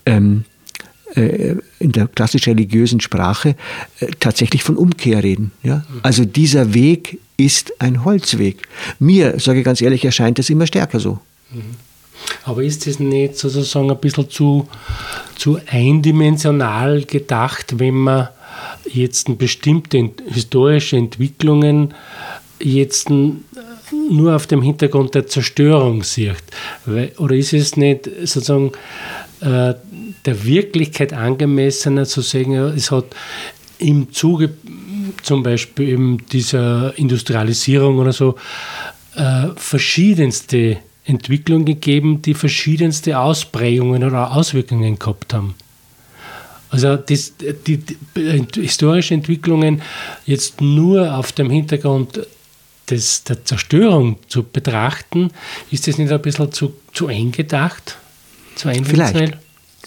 ähm, 0.06 0.46
äh, 1.16 1.56
in 1.80 1.92
der 1.92 2.08
klassisch 2.08 2.48
religiösen 2.48 3.02
Sprache 3.02 3.56
äh, 4.00 4.08
tatsächlich 4.20 4.64
von 4.64 4.78
Umkehr 4.78 5.24
reden. 5.24 5.52
Ja? 5.64 5.84
Also 6.04 6.24
dieser 6.26 6.74
Weg 6.74 7.20
ist 7.38 7.74
ein 7.82 8.06
Holzweg. 8.06 8.68
Mir, 9.00 9.40
sage 9.40 9.60
ich 9.60 9.66
ganz 9.66 9.82
ehrlich, 9.82 10.06
erscheint 10.06 10.40
es 10.40 10.50
immer 10.50 10.68
stärker 10.68 11.00
so. 11.00 11.20
Mhm. 11.52 11.76
Aber 12.44 12.64
ist 12.64 12.88
das 12.88 13.00
nicht 13.00 13.38
sozusagen 13.38 13.92
ein 13.92 13.98
bisschen 13.98 14.30
zu, 14.30 14.68
zu 15.36 15.60
eindimensional 15.68 17.04
gedacht, 17.04 17.80
wenn 17.80 17.96
man 17.96 18.30
jetzt 18.86 19.38
bestimmte 19.38 20.12
historische 20.28 20.98
Entwicklungen 20.98 21.94
jetzt 22.60 23.10
nur 23.10 24.36
auf 24.36 24.48
dem 24.48 24.62
Hintergrund 24.62 25.16
der 25.16 25.28
Zerstörung 25.28 26.04
sieht? 26.04 26.44
Oder 27.18 27.36
ist 27.36 27.54
es 27.54 27.76
nicht 27.76 28.10
sozusagen 28.24 28.72
äh, 29.42 29.74
der 30.26 30.46
Wirklichkeit 30.46 31.14
angemessener 31.14 32.06
zu 32.06 32.22
sagen, 32.22 32.54
es 32.54 32.92
hat 32.92 33.06
im 33.80 34.12
Zuge 34.12 34.54
zum 35.24 35.44
Beispiel 35.44 35.90
eben 35.90 36.26
dieser 36.32 36.98
Industrialisierung 36.98 37.98
oder 37.98 38.14
so 38.14 38.36
äh, 39.16 39.48
verschiedenste 39.56 40.78
Entwicklungen 41.06 41.66
gegeben, 41.66 42.22
die 42.22 42.34
verschiedenste 42.34 43.20
Ausprägungen 43.20 44.04
oder 44.04 44.32
Auswirkungen 44.32 45.00
gehabt 45.00 45.34
haben. 45.34 45.56
Also 46.70 46.96
das, 46.96 47.34
die, 47.68 47.78
die, 47.78 48.62
historische 48.62 49.14
Entwicklungen 49.14 49.82
jetzt 50.26 50.62
nur 50.62 51.16
auf 51.18 51.34
dem 51.34 51.50
Hintergrund 51.50 52.26
des, 52.90 53.24
der 53.26 53.44
Zerstörung 53.44 54.18
zu 54.28 54.44
betrachten, 54.44 55.32
ist 55.70 55.88
das 55.88 55.98
nicht 55.98 56.12
ein 56.12 56.22
bisschen 56.22 56.52
zu, 56.52 56.74
zu 56.94 57.08
eng 57.08 57.32
gedacht? 57.32 57.98
Zu 58.56 58.70
Vielleicht. 58.70 59.38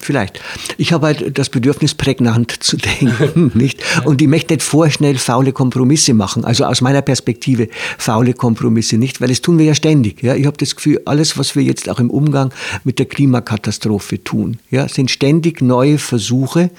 Vielleicht. 0.04 0.38
Ich 0.76 0.92
habe 0.92 1.06
halt 1.06 1.38
das 1.38 1.48
Bedürfnis, 1.48 1.94
prägnant 1.94 2.62
zu 2.62 2.76
denken, 3.00 3.52
nicht? 3.54 3.82
Und 4.04 4.20
ich 4.20 4.28
möchte 4.28 4.52
nicht 4.52 4.62
vorschnell 4.62 5.16
faule 5.16 5.52
Kompromisse 5.52 6.12
machen. 6.12 6.44
Also 6.44 6.66
aus 6.66 6.82
meiner 6.82 7.00
Perspektive 7.00 7.68
faule 7.96 8.34
Kompromisse 8.34 8.98
nicht, 8.98 9.22
weil 9.22 9.28
das 9.28 9.40
tun 9.40 9.58
wir 9.58 9.64
ja 9.64 9.74
ständig. 9.74 10.22
Ja? 10.22 10.34
Ich 10.34 10.44
habe 10.44 10.58
das 10.58 10.76
Gefühl, 10.76 11.00
alles, 11.06 11.38
was 11.38 11.56
wir 11.56 11.62
jetzt 11.62 11.88
auch 11.88 12.00
im 12.00 12.10
Umgang 12.10 12.52
mit 12.84 12.98
der 12.98 13.06
Klimakatastrophe 13.06 14.22
tun, 14.22 14.58
ja, 14.70 14.88
sind 14.88 15.10
ständig 15.10 15.62
neue 15.62 15.96
Versuche, 15.96 16.70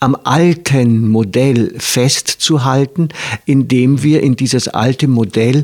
am 0.00 0.16
alten 0.24 1.08
Modell 1.08 1.74
festzuhalten, 1.78 3.10
indem 3.44 4.02
wir 4.02 4.24
in 4.24 4.34
dieses 4.34 4.66
alte 4.66 5.06
Modell 5.06 5.62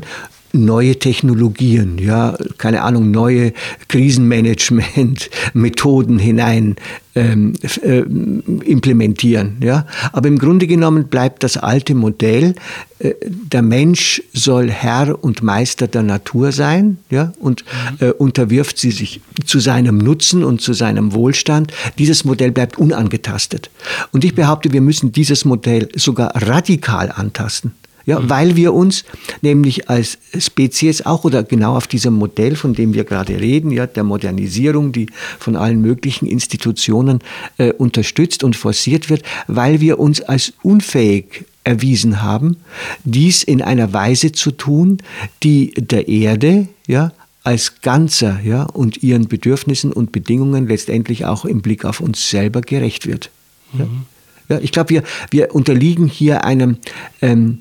neue 0.51 0.97
Technologien, 0.97 1.97
ja, 1.97 2.37
keine 2.57 2.81
Ahnung, 2.81 3.11
neue 3.11 3.53
Krisenmanagement-Methoden 3.87 6.19
hinein 6.19 6.75
ähm, 7.15 7.53
äh, 7.81 7.99
implementieren, 7.99 9.57
ja. 9.61 9.85
Aber 10.11 10.27
im 10.27 10.37
Grunde 10.37 10.67
genommen 10.67 11.07
bleibt 11.07 11.43
das 11.43 11.57
alte 11.57 11.95
Modell, 11.95 12.55
äh, 12.99 13.13
der 13.21 13.61
Mensch 13.61 14.21
soll 14.33 14.69
Herr 14.69 15.23
und 15.23 15.43
Meister 15.43 15.87
der 15.87 16.03
Natur 16.03 16.51
sein, 16.51 16.97
ja, 17.09 17.33
und 17.39 17.63
äh, 17.99 18.11
unterwirft 18.11 18.77
sie 18.77 18.91
sich 18.91 19.21
zu 19.45 19.59
seinem 19.59 19.97
Nutzen 19.97 20.43
und 20.43 20.61
zu 20.61 20.73
seinem 20.73 21.13
Wohlstand. 21.13 21.73
Dieses 21.97 22.25
Modell 22.25 22.51
bleibt 22.51 22.77
unangetastet. 22.77 23.69
Und 24.11 24.23
ich 24.23 24.35
behaupte, 24.35 24.71
wir 24.71 24.81
müssen 24.81 25.11
dieses 25.11 25.45
Modell 25.45 25.89
sogar 25.95 26.31
radikal 26.35 27.11
antasten. 27.11 27.73
Ja, 28.09 28.19
mhm. 28.19 28.29
Weil 28.31 28.55
wir 28.55 28.73
uns 28.73 29.05
nämlich 29.43 29.87
als 29.87 30.17
Spezies 30.35 31.05
auch 31.05 31.25
oder 31.25 31.43
genau 31.43 31.75
auf 31.75 31.85
diesem 31.85 32.15
Modell, 32.15 32.55
von 32.55 32.73
dem 32.73 32.95
wir 32.95 33.03
gerade 33.03 33.39
reden, 33.39 33.69
ja, 33.69 33.85
der 33.85 34.03
Modernisierung, 34.03 34.91
die 34.91 35.11
von 35.37 35.55
allen 35.55 35.79
möglichen 35.79 36.25
Institutionen 36.25 37.19
äh, 37.59 37.71
unterstützt 37.71 38.43
und 38.43 38.55
forciert 38.55 39.11
wird, 39.11 39.21
weil 39.45 39.79
wir 39.79 39.99
uns 39.99 40.21
als 40.21 40.53
unfähig 40.63 41.45
erwiesen 41.63 42.23
haben, 42.23 42.57
dies 43.03 43.43
in 43.43 43.61
einer 43.61 43.93
Weise 43.93 44.31
zu 44.31 44.49
tun, 44.49 44.97
die 45.43 45.71
der 45.75 46.07
Erde, 46.07 46.67
ja, 46.87 47.11
als 47.43 47.81
Ganzer 47.83 48.39
ja, 48.43 48.63
und 48.63 49.03
ihren 49.03 49.27
Bedürfnissen 49.27 49.93
und 49.93 50.11
Bedingungen 50.11 50.67
letztendlich 50.67 51.25
auch 51.25 51.45
im 51.45 51.61
Blick 51.61 51.85
auf 51.85 51.99
uns 51.99 52.27
selber 52.27 52.61
gerecht 52.61 53.05
wird. 53.05 53.29
Ja. 53.77 53.85
Mhm. 53.85 54.05
Ja, 54.49 54.57
ich 54.57 54.71
glaube, 54.71 54.89
wir, 54.89 55.03
wir 55.29 55.53
unterliegen 55.53 56.07
hier 56.07 56.43
einem 56.43 56.77
ähm, 57.21 57.59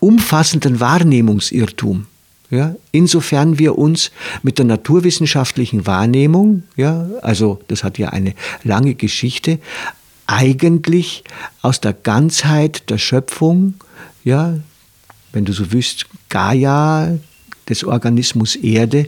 umfassenden 0.00 0.80
Wahrnehmungsirrtum. 0.80 2.06
Ja, 2.50 2.74
insofern 2.90 3.60
wir 3.60 3.78
uns 3.78 4.10
mit 4.42 4.58
der 4.58 4.64
naturwissenschaftlichen 4.64 5.86
Wahrnehmung, 5.86 6.64
ja, 6.74 7.06
also 7.22 7.60
das 7.68 7.84
hat 7.84 7.96
ja 7.96 8.08
eine 8.08 8.34
lange 8.64 8.94
Geschichte, 8.96 9.60
eigentlich 10.26 11.22
aus 11.62 11.80
der 11.80 11.92
Ganzheit 11.92 12.90
der 12.90 12.98
Schöpfung, 12.98 13.74
ja, 14.24 14.54
wenn 15.32 15.44
du 15.44 15.52
so 15.52 15.70
willst, 15.70 16.06
Gaia, 16.28 17.18
des 17.68 17.84
Organismus 17.84 18.56
Erde, 18.56 19.06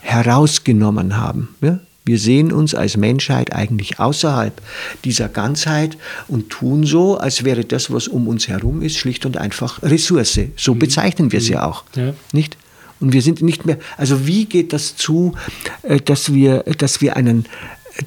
herausgenommen 0.00 1.16
haben. 1.16 1.54
Ja? 1.62 1.80
Wir 2.04 2.18
sehen 2.18 2.52
uns 2.52 2.74
als 2.74 2.96
Menschheit 2.96 3.52
eigentlich 3.52 4.00
außerhalb 4.00 4.60
dieser 5.04 5.28
Ganzheit 5.28 5.96
und 6.26 6.50
tun 6.50 6.84
so, 6.84 7.16
als 7.16 7.44
wäre 7.44 7.64
das, 7.64 7.92
was 7.92 8.08
um 8.08 8.26
uns 8.26 8.48
herum 8.48 8.82
ist, 8.82 8.96
schlicht 8.96 9.24
und 9.24 9.36
einfach 9.36 9.82
Ressource. 9.82 10.40
So 10.56 10.74
mhm. 10.74 10.78
bezeichnen 10.80 11.32
wir 11.32 11.40
sie 11.40 11.52
mhm. 11.52 11.58
auch. 11.58 11.84
Ja. 11.94 12.14
Nicht? 12.32 12.56
Und 12.98 13.12
wir 13.12 13.22
sind 13.22 13.42
nicht 13.42 13.66
mehr, 13.66 13.78
also 13.96 14.26
wie 14.26 14.46
geht 14.46 14.72
das 14.72 14.96
zu, 14.96 15.34
äh, 15.82 16.00
dass 16.00 16.32
wir, 16.32 16.64
dass 16.78 17.00
wir 17.00 17.16
einen, 17.16 17.46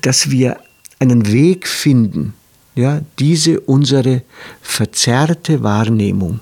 dass 0.02 0.30
wir 0.30 0.58
einen 1.00 1.32
Weg 1.32 1.68
finden, 1.68 2.34
ja, 2.76 3.02
diese 3.20 3.62
unsere 3.62 4.24
verzerrte 4.62 5.64
Wahrnehmung 5.64 6.42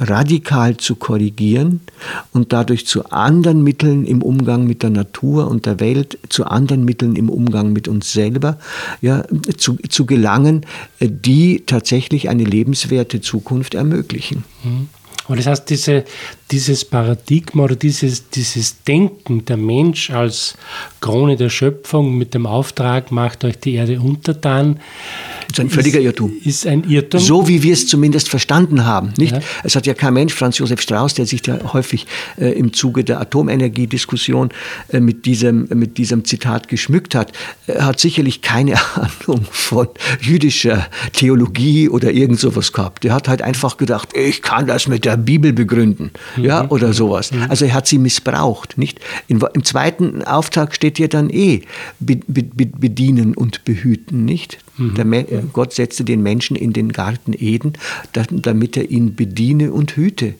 radikal 0.00 0.76
zu 0.76 0.96
korrigieren 0.96 1.80
und 2.32 2.52
dadurch 2.52 2.86
zu 2.86 3.10
anderen 3.10 3.62
Mitteln 3.62 4.04
im 4.04 4.22
Umgang 4.22 4.66
mit 4.66 4.82
der 4.82 4.90
Natur 4.90 5.48
und 5.48 5.66
der 5.66 5.80
Welt, 5.80 6.18
zu 6.28 6.46
anderen 6.46 6.84
Mitteln 6.84 7.16
im 7.16 7.28
Umgang 7.28 7.72
mit 7.72 7.88
uns 7.88 8.12
selber, 8.12 8.58
ja, 9.00 9.24
zu, 9.56 9.76
zu 9.88 10.06
gelangen, 10.06 10.64
die 11.00 11.64
tatsächlich 11.66 12.28
eine 12.28 12.44
lebenswerte 12.44 13.20
Zukunft 13.20 13.74
ermöglichen. 13.74 14.44
Mhm. 14.64 14.88
Aber 15.28 15.36
das 15.36 15.46
heißt, 15.46 15.68
diese, 15.68 16.04
dieses 16.50 16.86
Paradigma 16.86 17.64
oder 17.64 17.76
dieses, 17.76 18.30
dieses 18.30 18.82
Denken, 18.82 19.44
der 19.44 19.58
Mensch 19.58 20.10
als 20.10 20.54
Krone 21.00 21.36
der 21.36 21.50
Schöpfung 21.50 22.16
mit 22.16 22.32
dem 22.32 22.46
Auftrag, 22.46 23.12
macht 23.12 23.44
euch 23.44 23.58
die 23.58 23.74
Erde 23.74 24.00
untertan, 24.00 24.80
ist 25.50 25.60
ein 25.60 25.70
völliger 25.70 26.00
Irrtum. 26.00 26.32
Ist 26.44 26.66
ein 26.66 26.84
Irrtum. 26.84 27.20
So 27.20 27.48
wie 27.48 27.62
wir 27.62 27.72
es 27.72 27.86
zumindest 27.86 28.28
verstanden 28.28 28.84
haben. 28.84 29.12
Nicht? 29.16 29.32
Ja. 29.32 29.40
Es 29.64 29.76
hat 29.76 29.86
ja 29.86 29.94
kein 29.94 30.14
Mensch, 30.14 30.34
Franz 30.34 30.58
Josef 30.58 30.80
Strauß, 30.80 31.14
der 31.14 31.26
sich 31.26 31.46
ja 31.46 31.72
häufig 31.72 32.06
äh, 32.38 32.52
im 32.52 32.72
Zuge 32.72 33.02
der 33.02 33.20
Atomenergiediskussion 33.20 34.50
äh, 34.88 35.00
mit, 35.00 35.24
diesem, 35.24 35.68
mit 35.74 35.96
diesem 35.96 36.24
Zitat 36.24 36.68
geschmückt 36.68 37.14
hat, 37.14 37.32
äh, 37.66 37.80
hat 37.80 37.98
sicherlich 37.98 38.42
keine 38.42 38.74
Ahnung 38.94 39.46
von 39.50 39.88
jüdischer 40.20 40.86
Theologie 41.12 41.88
oder 41.88 42.12
irgend 42.12 42.40
sowas 42.40 42.72
gehabt. 42.72 43.04
Er 43.04 43.14
hat 43.14 43.28
halt 43.28 43.40
einfach 43.42 43.78
gedacht, 43.78 44.10
ich 44.14 44.42
kann 44.42 44.66
das 44.66 44.86
mit 44.86 45.04
der 45.04 45.17
Bibel 45.18 45.52
begründen. 45.52 46.10
Mhm. 46.36 46.44
Ja, 46.44 46.68
oder 46.68 46.92
sowas. 46.92 47.32
Mhm. 47.32 47.46
Also 47.48 47.66
er 47.66 47.74
hat 47.74 47.86
sie 47.86 47.98
missbraucht. 47.98 48.78
Nicht? 48.78 49.00
In, 49.26 49.40
Im 49.54 49.64
zweiten 49.64 50.22
Auftrag 50.22 50.74
steht 50.74 50.98
ja 50.98 51.08
dann 51.08 51.30
eh 51.30 51.62
be, 52.00 52.16
be, 52.26 52.42
bedienen 52.42 53.34
und 53.34 53.64
behüten. 53.64 54.24
Nicht? 54.24 54.58
Mhm. 54.76 54.94
Der, 54.94 55.24
Gott 55.52 55.72
setzte 55.72 56.04
den 56.04 56.22
Menschen 56.22 56.56
in 56.56 56.72
den 56.72 56.92
Garten 56.92 57.32
Eden, 57.32 57.74
damit 58.12 58.76
er 58.76 58.90
ihn 58.90 59.14
bediene 59.14 59.72
und 59.72 59.96
hüte 59.96 60.34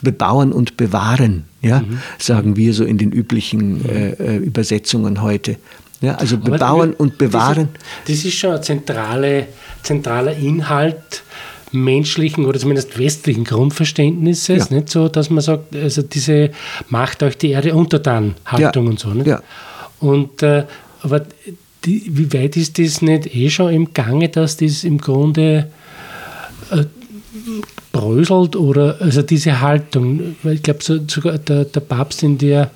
bebauen 0.00 0.52
und 0.52 0.76
bewahren, 0.76 1.44
ja, 1.60 1.80
mhm. 1.80 1.98
sagen 2.18 2.56
wir 2.56 2.72
so 2.72 2.84
in 2.84 2.98
den 2.98 3.12
üblichen 3.12 3.84
äh, 3.88 4.12
äh 4.12 4.36
Übersetzungen 4.38 5.22
heute. 5.22 5.58
Ja, 6.00 6.16
also 6.16 6.36
bebauen 6.36 6.90
Aber, 6.90 7.00
und 7.00 7.18
bewahren. 7.18 7.68
Das 8.06 8.16
ist, 8.16 8.24
das 8.24 8.32
ist 8.32 8.38
schon 8.38 8.54
ein 8.54 8.62
zentrale, 8.62 9.46
zentraler 9.84 10.36
Inhalt 10.36 11.22
menschlichen 11.72 12.44
oder 12.44 12.58
zumindest 12.58 12.98
westlichen 12.98 13.44
Grundverständnisses, 13.44 14.70
ja. 14.70 14.76
nicht 14.76 14.90
so, 14.90 15.08
dass 15.08 15.30
man 15.30 15.42
sagt, 15.42 15.74
also 15.74 16.02
diese 16.02 16.50
macht 16.88 17.22
euch 17.22 17.36
die 17.38 17.50
Erde 17.50 17.74
untertan 17.74 18.34
Haltung 18.44 18.84
ja. 18.84 18.90
und 18.90 18.98
so. 18.98 19.08
Nicht? 19.10 19.26
Ja. 19.26 19.42
Und 20.00 20.42
äh, 20.42 20.64
aber 21.02 21.22
die, 21.84 22.04
wie 22.08 22.32
weit 22.32 22.56
ist 22.56 22.78
das 22.78 23.02
nicht 23.02 23.34
eh 23.34 23.50
schon 23.50 23.72
im 23.72 23.92
Gange, 23.92 24.28
dass 24.28 24.56
das 24.56 24.84
im 24.84 24.98
Grunde 24.98 25.68
äh, 26.70 26.84
bröselt 27.90 28.56
oder 28.56 28.96
also 29.00 29.22
diese 29.22 29.60
Haltung, 29.60 30.36
ich 30.44 30.62
glaube 30.62 30.80
sogar 30.82 31.38
der, 31.38 31.64
der 31.64 31.80
Papst 31.80 32.22
in 32.22 32.38
der 32.38 32.70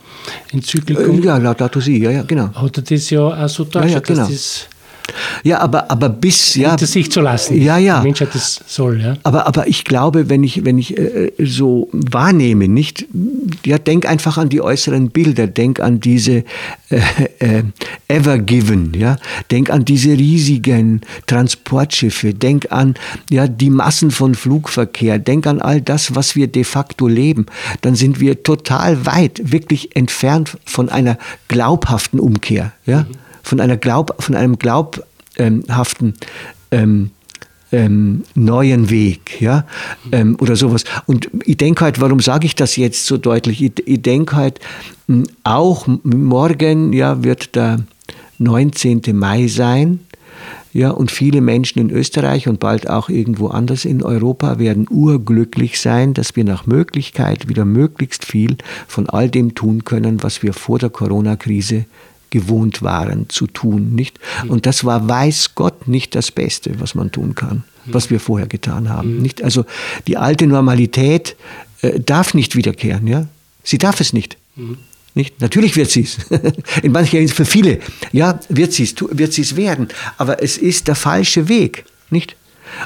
Enzyklikum. 0.52 1.22
Äh, 1.22 1.26
ja, 1.26 1.36
Laudato 1.38 1.80
Si, 1.80 1.98
ja, 1.98 2.10
ja, 2.10 2.22
genau. 2.22 2.50
Hat 2.54 2.76
er 2.76 2.82
das 2.82 3.10
ja 3.10 3.20
auch 3.20 3.48
so 3.48 3.64
dargestellt, 3.64 4.08
ja, 4.08 4.14
ja, 4.14 4.24
genau. 4.24 4.28
dass 4.28 4.28
das 4.28 4.68
ja, 5.44 5.60
aber, 5.60 5.90
aber 5.90 6.08
bis, 6.08 6.54
ja. 6.56 6.70
Hinter 6.70 6.86
sich 6.86 7.10
zu 7.10 7.20
lassen. 7.20 7.60
Ja, 7.60 7.78
ja. 7.78 8.00
Die 8.00 8.06
Menschheit 8.06 8.34
das 8.34 8.60
soll, 8.66 9.00
ja. 9.00 9.16
Aber, 9.22 9.46
aber 9.46 9.68
ich 9.68 9.84
glaube, 9.84 10.28
wenn 10.28 10.42
ich, 10.42 10.64
wenn 10.64 10.78
ich 10.78 10.96
äh, 10.96 11.32
so 11.38 11.88
wahrnehme, 11.92 12.68
nicht, 12.68 13.06
ja, 13.64 13.78
denk 13.78 14.06
einfach 14.06 14.38
an 14.38 14.48
die 14.48 14.60
äußeren 14.60 15.10
Bilder, 15.10 15.46
denk 15.46 15.80
an 15.80 16.00
diese 16.00 16.44
äh, 16.90 17.00
äh, 17.38 17.62
Ever 18.08 18.38
Given, 18.38 18.92
ja, 18.94 19.18
denk 19.50 19.70
an 19.70 19.84
diese 19.84 20.10
riesigen 20.10 21.02
Transportschiffe, 21.26 22.34
denk 22.34 22.72
an, 22.72 22.94
ja, 23.30 23.46
die 23.46 23.70
Massen 23.70 24.10
von 24.10 24.34
Flugverkehr, 24.34 25.18
denk 25.18 25.46
an 25.46 25.60
all 25.60 25.80
das, 25.80 26.14
was 26.14 26.36
wir 26.36 26.48
de 26.48 26.64
facto 26.64 27.06
leben, 27.06 27.46
dann 27.82 27.94
sind 27.94 28.20
wir 28.20 28.42
total 28.42 29.06
weit, 29.06 29.40
wirklich 29.52 29.94
entfernt 29.96 30.56
von 30.64 30.88
einer 30.88 31.18
glaubhaften 31.48 32.20
Umkehr, 32.20 32.72
ja. 32.86 33.02
Mhm 33.02 33.25
von, 33.46 33.60
einer 33.60 33.76
Glaub, 33.76 34.20
von 34.20 34.34
einem 34.34 34.58
glaubhaften 34.58 36.14
ähm, 36.72 37.10
ähm, 37.72 38.24
neuen 38.34 38.90
Weg, 38.90 39.40
ja, 39.40 39.64
ähm, 40.12 40.36
oder 40.40 40.56
sowas. 40.56 40.84
Und 41.06 41.30
ich 41.44 41.56
denke 41.56 41.84
halt, 41.84 42.00
warum 42.00 42.20
sage 42.20 42.46
ich 42.46 42.54
das 42.54 42.76
jetzt 42.76 43.06
so 43.06 43.16
deutlich? 43.16 43.62
Ich, 43.62 43.72
ich 43.86 44.02
denke 44.02 44.36
halt, 44.36 44.60
auch 45.44 45.86
morgen, 46.02 46.92
ja, 46.92 47.22
wird 47.22 47.54
der 47.54 47.80
19. 48.38 49.02
Mai 49.14 49.46
sein. 49.46 50.00
Ja, 50.72 50.90
und 50.90 51.10
viele 51.10 51.40
Menschen 51.40 51.78
in 51.78 51.90
Österreich 51.90 52.48
und 52.48 52.60
bald 52.60 52.90
auch 52.90 53.08
irgendwo 53.08 53.48
anders 53.48 53.86
in 53.86 54.02
Europa 54.02 54.58
werden 54.58 54.86
urglücklich 54.90 55.80
sein, 55.80 56.12
dass 56.12 56.36
wir 56.36 56.44
nach 56.44 56.66
Möglichkeit 56.66 57.48
wieder 57.48 57.64
möglichst 57.64 58.26
viel 58.26 58.58
von 58.86 59.08
all 59.08 59.30
dem 59.30 59.54
tun 59.54 59.84
können, 59.84 60.22
was 60.22 60.42
wir 60.42 60.52
vor 60.52 60.78
der 60.78 60.90
Corona-Krise 60.90 61.86
gewohnt 62.36 62.82
waren 62.82 63.30
zu 63.30 63.46
tun, 63.46 63.94
nicht? 63.94 64.20
Und 64.48 64.66
das 64.66 64.84
war, 64.84 65.08
weiß 65.08 65.54
Gott, 65.54 65.88
nicht 65.88 66.14
das 66.14 66.30
Beste, 66.30 66.78
was 66.80 66.94
man 66.94 67.10
tun 67.10 67.34
kann, 67.34 67.64
was 67.86 68.10
wir 68.10 68.20
vorher 68.20 68.46
getan 68.46 68.90
haben, 68.90 69.22
nicht? 69.22 69.42
Also 69.42 69.64
die 70.06 70.18
alte 70.18 70.46
Normalität 70.46 71.34
äh, 71.80 71.98
darf 71.98 72.34
nicht 72.34 72.54
wiederkehren, 72.54 73.06
ja? 73.06 73.26
Sie 73.64 73.78
darf 73.78 74.00
es 74.00 74.12
nicht. 74.12 74.36
Nicht? 75.14 75.40
Natürlich 75.40 75.76
wird 75.76 75.90
sie 75.90 76.02
es. 76.02 76.18
In 76.82 76.92
manchen 76.92 77.26
für 77.28 77.46
viele, 77.46 77.80
ja, 78.12 78.38
wird 78.50 78.74
sie 78.74 78.84
es, 78.84 78.94
wird 79.10 79.32
sie 79.32 79.42
es 79.42 79.56
werden. 79.56 79.88
Aber 80.18 80.42
es 80.42 80.58
ist 80.58 80.88
der 80.88 80.94
falsche 80.94 81.48
Weg, 81.48 81.84
nicht? 82.10 82.36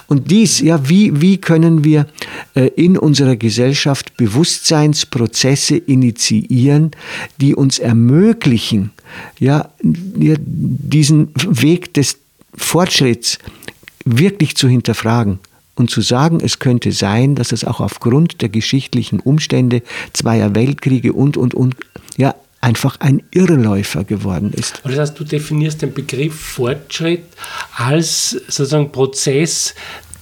Und 0.07 0.31
dies, 0.31 0.61
ja, 0.61 0.89
wie, 0.89 1.21
wie 1.21 1.39
können 1.39 1.85
wir 1.85 2.07
äh, 2.55 2.67
in 2.77 2.97
unserer 2.99 3.37
Gesellschaft 3.37 4.17
Bewusstseinsprozesse 4.17 5.77
initiieren, 5.77 6.91
die 7.41 7.55
uns 7.55 7.79
ermöglichen, 7.79 8.91
ja, 9.39 9.71
diesen 9.83 11.29
Weg 11.35 11.95
des 11.95 12.19
Fortschritts 12.55 13.39
wirklich 14.05 14.57
zu 14.57 14.69
hinterfragen 14.69 15.39
und 15.75 15.91
zu 15.91 16.01
sagen, 16.01 16.41
es 16.43 16.59
könnte 16.59 16.93
sein, 16.93 17.35
dass 17.35 17.53
es 17.53 17.65
auch 17.65 17.81
aufgrund 17.81 18.43
der 18.43 18.49
geschichtlichen 18.49 19.21
Umstände 19.21 19.83
zweier 20.13 20.55
Weltkriege 20.55 21.13
und, 21.13 21.37
und, 21.37 21.55
und, 21.55 21.75
ja, 22.17 22.35
einfach 22.61 23.01
ein 23.01 23.23
Irrläufer 23.31 24.05
geworden 24.05 24.53
ist. 24.53 24.83
Das 24.85 24.99
heißt, 24.99 25.19
du 25.19 25.25
definierst 25.25 25.81
den 25.83 25.95
Begriff 25.95 26.39
Fortschritt 26.39 27.25
als 27.77 28.31
sozusagen 28.31 28.93
Prozess 28.93 29.75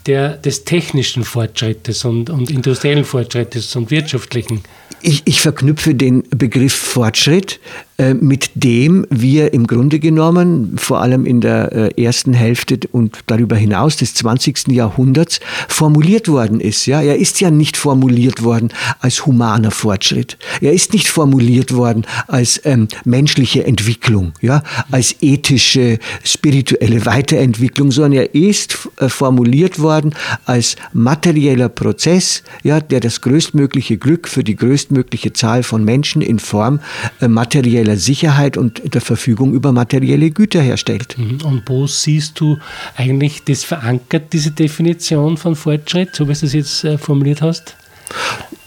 der, 0.06 0.36
des 0.36 0.64
technischen 0.64 1.24
Fortschrittes 1.24 2.04
und, 2.04 2.30
und 2.30 2.50
industriellen 2.50 3.04
Fortschrittes 3.04 3.74
und 3.76 3.90
wirtschaftlichen. 3.90 4.62
Ich, 5.02 5.22
ich 5.24 5.40
verknüpfe 5.40 5.94
den 5.94 6.24
Begriff 6.30 6.74
Fortschritt 6.74 7.60
äh, 8.00 8.14
mit 8.14 8.50
dem 8.54 9.08
wir 9.10 9.52
im 9.52 9.66
Grunde 9.66 9.98
genommen, 9.98 10.76
vor 10.78 11.00
allem 11.00 11.26
in 11.26 11.40
der 11.40 11.72
äh, 11.72 12.00
ersten 12.00 12.32
Hälfte 12.32 12.78
und 12.92 13.18
darüber 13.26 13.56
hinaus 13.56 13.96
des 13.96 14.14
20. 14.14 14.68
Jahrhunderts, 14.68 15.40
formuliert 15.66 16.28
worden 16.28 16.60
ist. 16.60 16.86
Ja, 16.86 17.02
er 17.02 17.16
ist 17.16 17.40
ja 17.40 17.50
nicht 17.50 17.76
formuliert 17.76 18.44
worden 18.44 18.68
als 19.00 19.26
humaner 19.26 19.72
Fortschritt. 19.72 20.38
Er 20.60 20.72
ist 20.72 20.92
nicht 20.92 21.08
formuliert 21.08 21.74
worden 21.74 22.06
als 22.28 22.60
ähm, 22.64 22.86
menschliche 23.04 23.66
Entwicklung, 23.66 24.32
ja, 24.40 24.62
als 24.92 25.16
ethische, 25.20 25.98
spirituelle 26.22 27.04
Weiterentwicklung, 27.04 27.90
sondern 27.90 28.12
er 28.12 28.32
ist 28.32 28.78
äh, 28.98 29.08
formuliert 29.08 29.80
worden 29.80 30.14
als 30.44 30.76
materieller 30.92 31.68
Prozess, 31.68 32.44
ja, 32.62 32.78
der 32.78 33.00
das 33.00 33.22
größtmögliche 33.22 33.96
Glück 33.96 34.28
für 34.28 34.44
die 34.44 34.54
größtmögliche 34.88 35.32
Zahl 35.32 35.62
von 35.62 35.84
Menschen 35.84 36.22
in 36.22 36.38
Form 36.38 36.80
äh, 37.20 37.28
materieller 37.28 37.96
Sicherheit 37.96 38.56
und 38.56 38.94
der 38.94 39.00
Verfügung 39.00 39.52
über 39.52 39.72
materielle 39.72 40.30
Güter 40.30 40.60
herstellt. 40.60 41.16
Mhm. 41.18 41.40
Und 41.44 41.62
wo 41.66 41.86
siehst 41.86 42.40
du 42.40 42.58
eigentlich 42.96 43.44
das 43.44 43.64
verankert, 43.64 44.32
diese 44.32 44.50
Definition 44.50 45.36
von 45.36 45.54
Fortschritt, 45.54 46.14
so 46.14 46.28
wie 46.28 46.32
du 46.32 46.46
es 46.46 46.52
jetzt 46.52 46.84
äh, 46.84 46.98
formuliert 46.98 47.42
hast? 47.42 47.76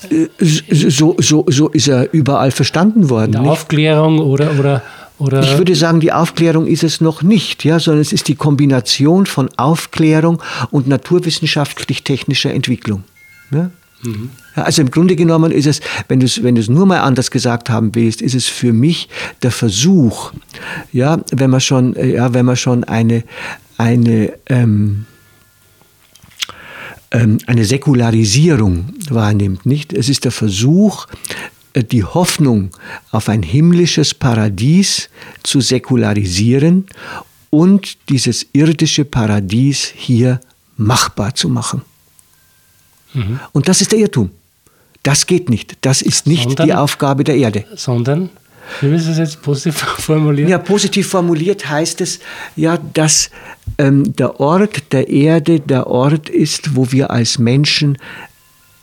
Äh, 0.09 0.27
so, 0.39 1.15
so, 1.19 1.45
so 1.47 1.69
ist 1.69 1.87
er 1.87 2.13
überall 2.13 2.51
verstanden 2.51 3.09
worden. 3.09 3.33
In 3.35 3.43
der 3.43 3.51
Aufklärung 3.51 4.19
oder, 4.19 4.59
oder, 4.59 4.83
oder 5.17 5.41
ich 5.41 5.57
würde 5.57 5.75
sagen, 5.75 5.99
die 5.99 6.11
Aufklärung 6.11 6.67
ist 6.67 6.83
es 6.83 7.01
noch 7.01 7.23
nicht, 7.23 7.65
ja, 7.65 7.79
sondern 7.79 8.01
es 8.01 8.13
ist 8.13 8.27
die 8.27 8.35
Kombination 8.35 9.25
von 9.25 9.49
Aufklärung 9.57 10.41
und 10.69 10.87
naturwissenschaftlich-technischer 10.87 12.53
Entwicklung. 12.53 13.03
Ja? 13.51 13.71
Mhm. 14.03 14.29
Also 14.55 14.81
im 14.81 14.91
Grunde 14.91 15.15
genommen 15.15 15.51
ist 15.51 15.67
es, 15.67 15.81
wenn 16.07 16.19
du 16.19 16.25
es 16.25 16.43
wenn 16.43 16.55
nur 16.55 16.85
mal 16.85 16.99
anders 16.99 17.31
gesagt 17.31 17.69
haben 17.69 17.93
willst, 17.95 18.21
ist 18.21 18.35
es 18.35 18.47
für 18.47 18.73
mich 18.73 19.09
der 19.43 19.51
Versuch, 19.51 20.33
ja, 20.91 21.21
wenn 21.31 21.49
man 21.49 21.61
schon, 21.61 21.95
ja, 21.95 22.33
wenn 22.33 22.45
man 22.45 22.57
schon 22.57 22.83
eine, 22.83 23.23
eine, 23.77 24.33
ähm, 24.47 25.05
ähm, 27.11 27.37
eine 27.47 27.65
Säkularisierung 27.65 28.93
wahrnimmt, 29.09 29.65
nicht? 29.65 29.93
Es 29.93 30.09
ist 30.09 30.25
der 30.25 30.31
Versuch, 30.31 31.07
äh, 31.73 31.83
die 31.83 32.03
Hoffnung 32.03 32.71
auf 33.11 33.29
ein 33.29 33.43
himmlisches 33.43 34.13
Paradies 34.13 35.09
zu 35.43 35.61
säkularisieren 35.61 36.87
und 37.49 37.97
dieses 38.09 38.47
irdische 38.53 39.05
Paradies 39.05 39.93
hier 39.95 40.39
machbar 40.77 41.35
zu 41.35 41.49
machen. 41.49 41.83
Mhm. 43.13 43.39
Und 43.51 43.67
das 43.67 43.81
ist 43.81 43.91
der 43.91 43.99
Irrtum. 43.99 44.31
Das 45.03 45.25
geht 45.25 45.49
nicht. 45.49 45.77
Das 45.81 46.01
ist 46.01 46.27
nicht 46.27 46.43
sondern, 46.43 46.67
die 46.67 46.73
Aufgabe 46.73 47.23
der 47.23 47.35
Erde. 47.35 47.65
Sondern, 47.75 48.29
wie 48.81 48.91
willst 48.91 49.07
du 49.07 49.11
es 49.11 49.17
jetzt 49.17 49.41
positiv 49.41 49.75
formulieren? 49.99 50.49
Ja, 50.49 50.57
positiv 50.57 51.07
formuliert 51.07 51.69
heißt 51.69 52.01
es 52.01 52.19
ja, 52.55 52.77
dass 52.93 53.31
ähm, 53.77 54.15
der 54.15 54.39
Ort 54.39 54.91
der 54.91 55.09
Erde 55.09 55.59
der 55.59 55.87
Ort 55.87 56.29
ist, 56.29 56.75
wo 56.75 56.91
wir 56.91 57.11
als 57.11 57.39
Menschen 57.39 57.97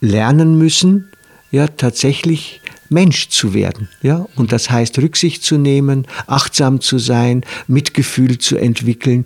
lernen 0.00 0.58
müssen, 0.58 1.08
ja, 1.50 1.66
tatsächlich 1.66 2.60
Mensch 2.88 3.28
zu 3.28 3.54
werden. 3.54 3.88
Ja? 4.02 4.26
Und 4.36 4.52
das 4.52 4.70
heißt, 4.70 4.98
Rücksicht 4.98 5.42
zu 5.42 5.58
nehmen, 5.58 6.06
achtsam 6.26 6.80
zu 6.80 6.98
sein, 6.98 7.44
Mitgefühl 7.66 8.38
zu 8.38 8.56
entwickeln. 8.56 9.24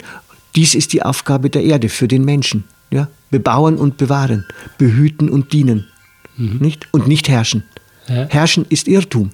Dies 0.57 0.75
ist 0.75 0.93
die 0.93 1.03
Aufgabe 1.03 1.51
der 1.51 1.63
Erde 1.65 1.89
für 1.89 2.09
den 2.09 2.25
Menschen. 2.25 2.65
Ja? 2.93 3.09
Bebauen 3.31 3.77
und 3.77 3.97
bewahren, 3.97 4.45
behüten 4.79 5.29
und 5.29 5.53
dienen. 5.53 5.89
Mhm. 6.37 6.59
Nicht? 6.59 6.89
Und 6.93 7.09
nicht 7.09 7.29
herrschen. 7.29 7.65
Ja. 8.09 8.27
Herrschen 8.29 8.67
ist 8.69 8.89
Irrtum. 8.89 9.31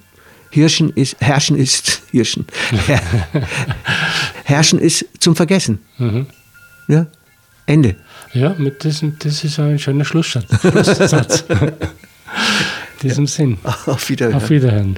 Hirschen 0.51 0.91
ist, 0.91 1.17
herrschen 1.19 1.57
ist 1.57 2.01
Hirschen. 2.11 2.45
herrschen 4.43 4.79
ist 4.79 5.05
zum 5.19 5.35
Vergessen. 5.35 5.79
Mhm. 5.97 6.27
Ja? 6.87 7.07
Ende. 7.65 7.95
Ja, 8.33 8.55
mit 8.57 8.83
diesem, 8.83 9.17
das 9.19 9.43
ist 9.43 9.59
ein 9.59 9.77
schöner 9.77 10.05
Schlusssatz. 10.05 10.45
Schlusssatz. 10.61 11.43
In 11.49 11.71
diesem 13.03 13.25
ja. 13.25 13.31
Sinn. 13.31 13.57
Auf 13.85 14.09
Wiederhören. 14.09 14.35
Auf 14.35 14.49
Wiederhören. 14.49 14.97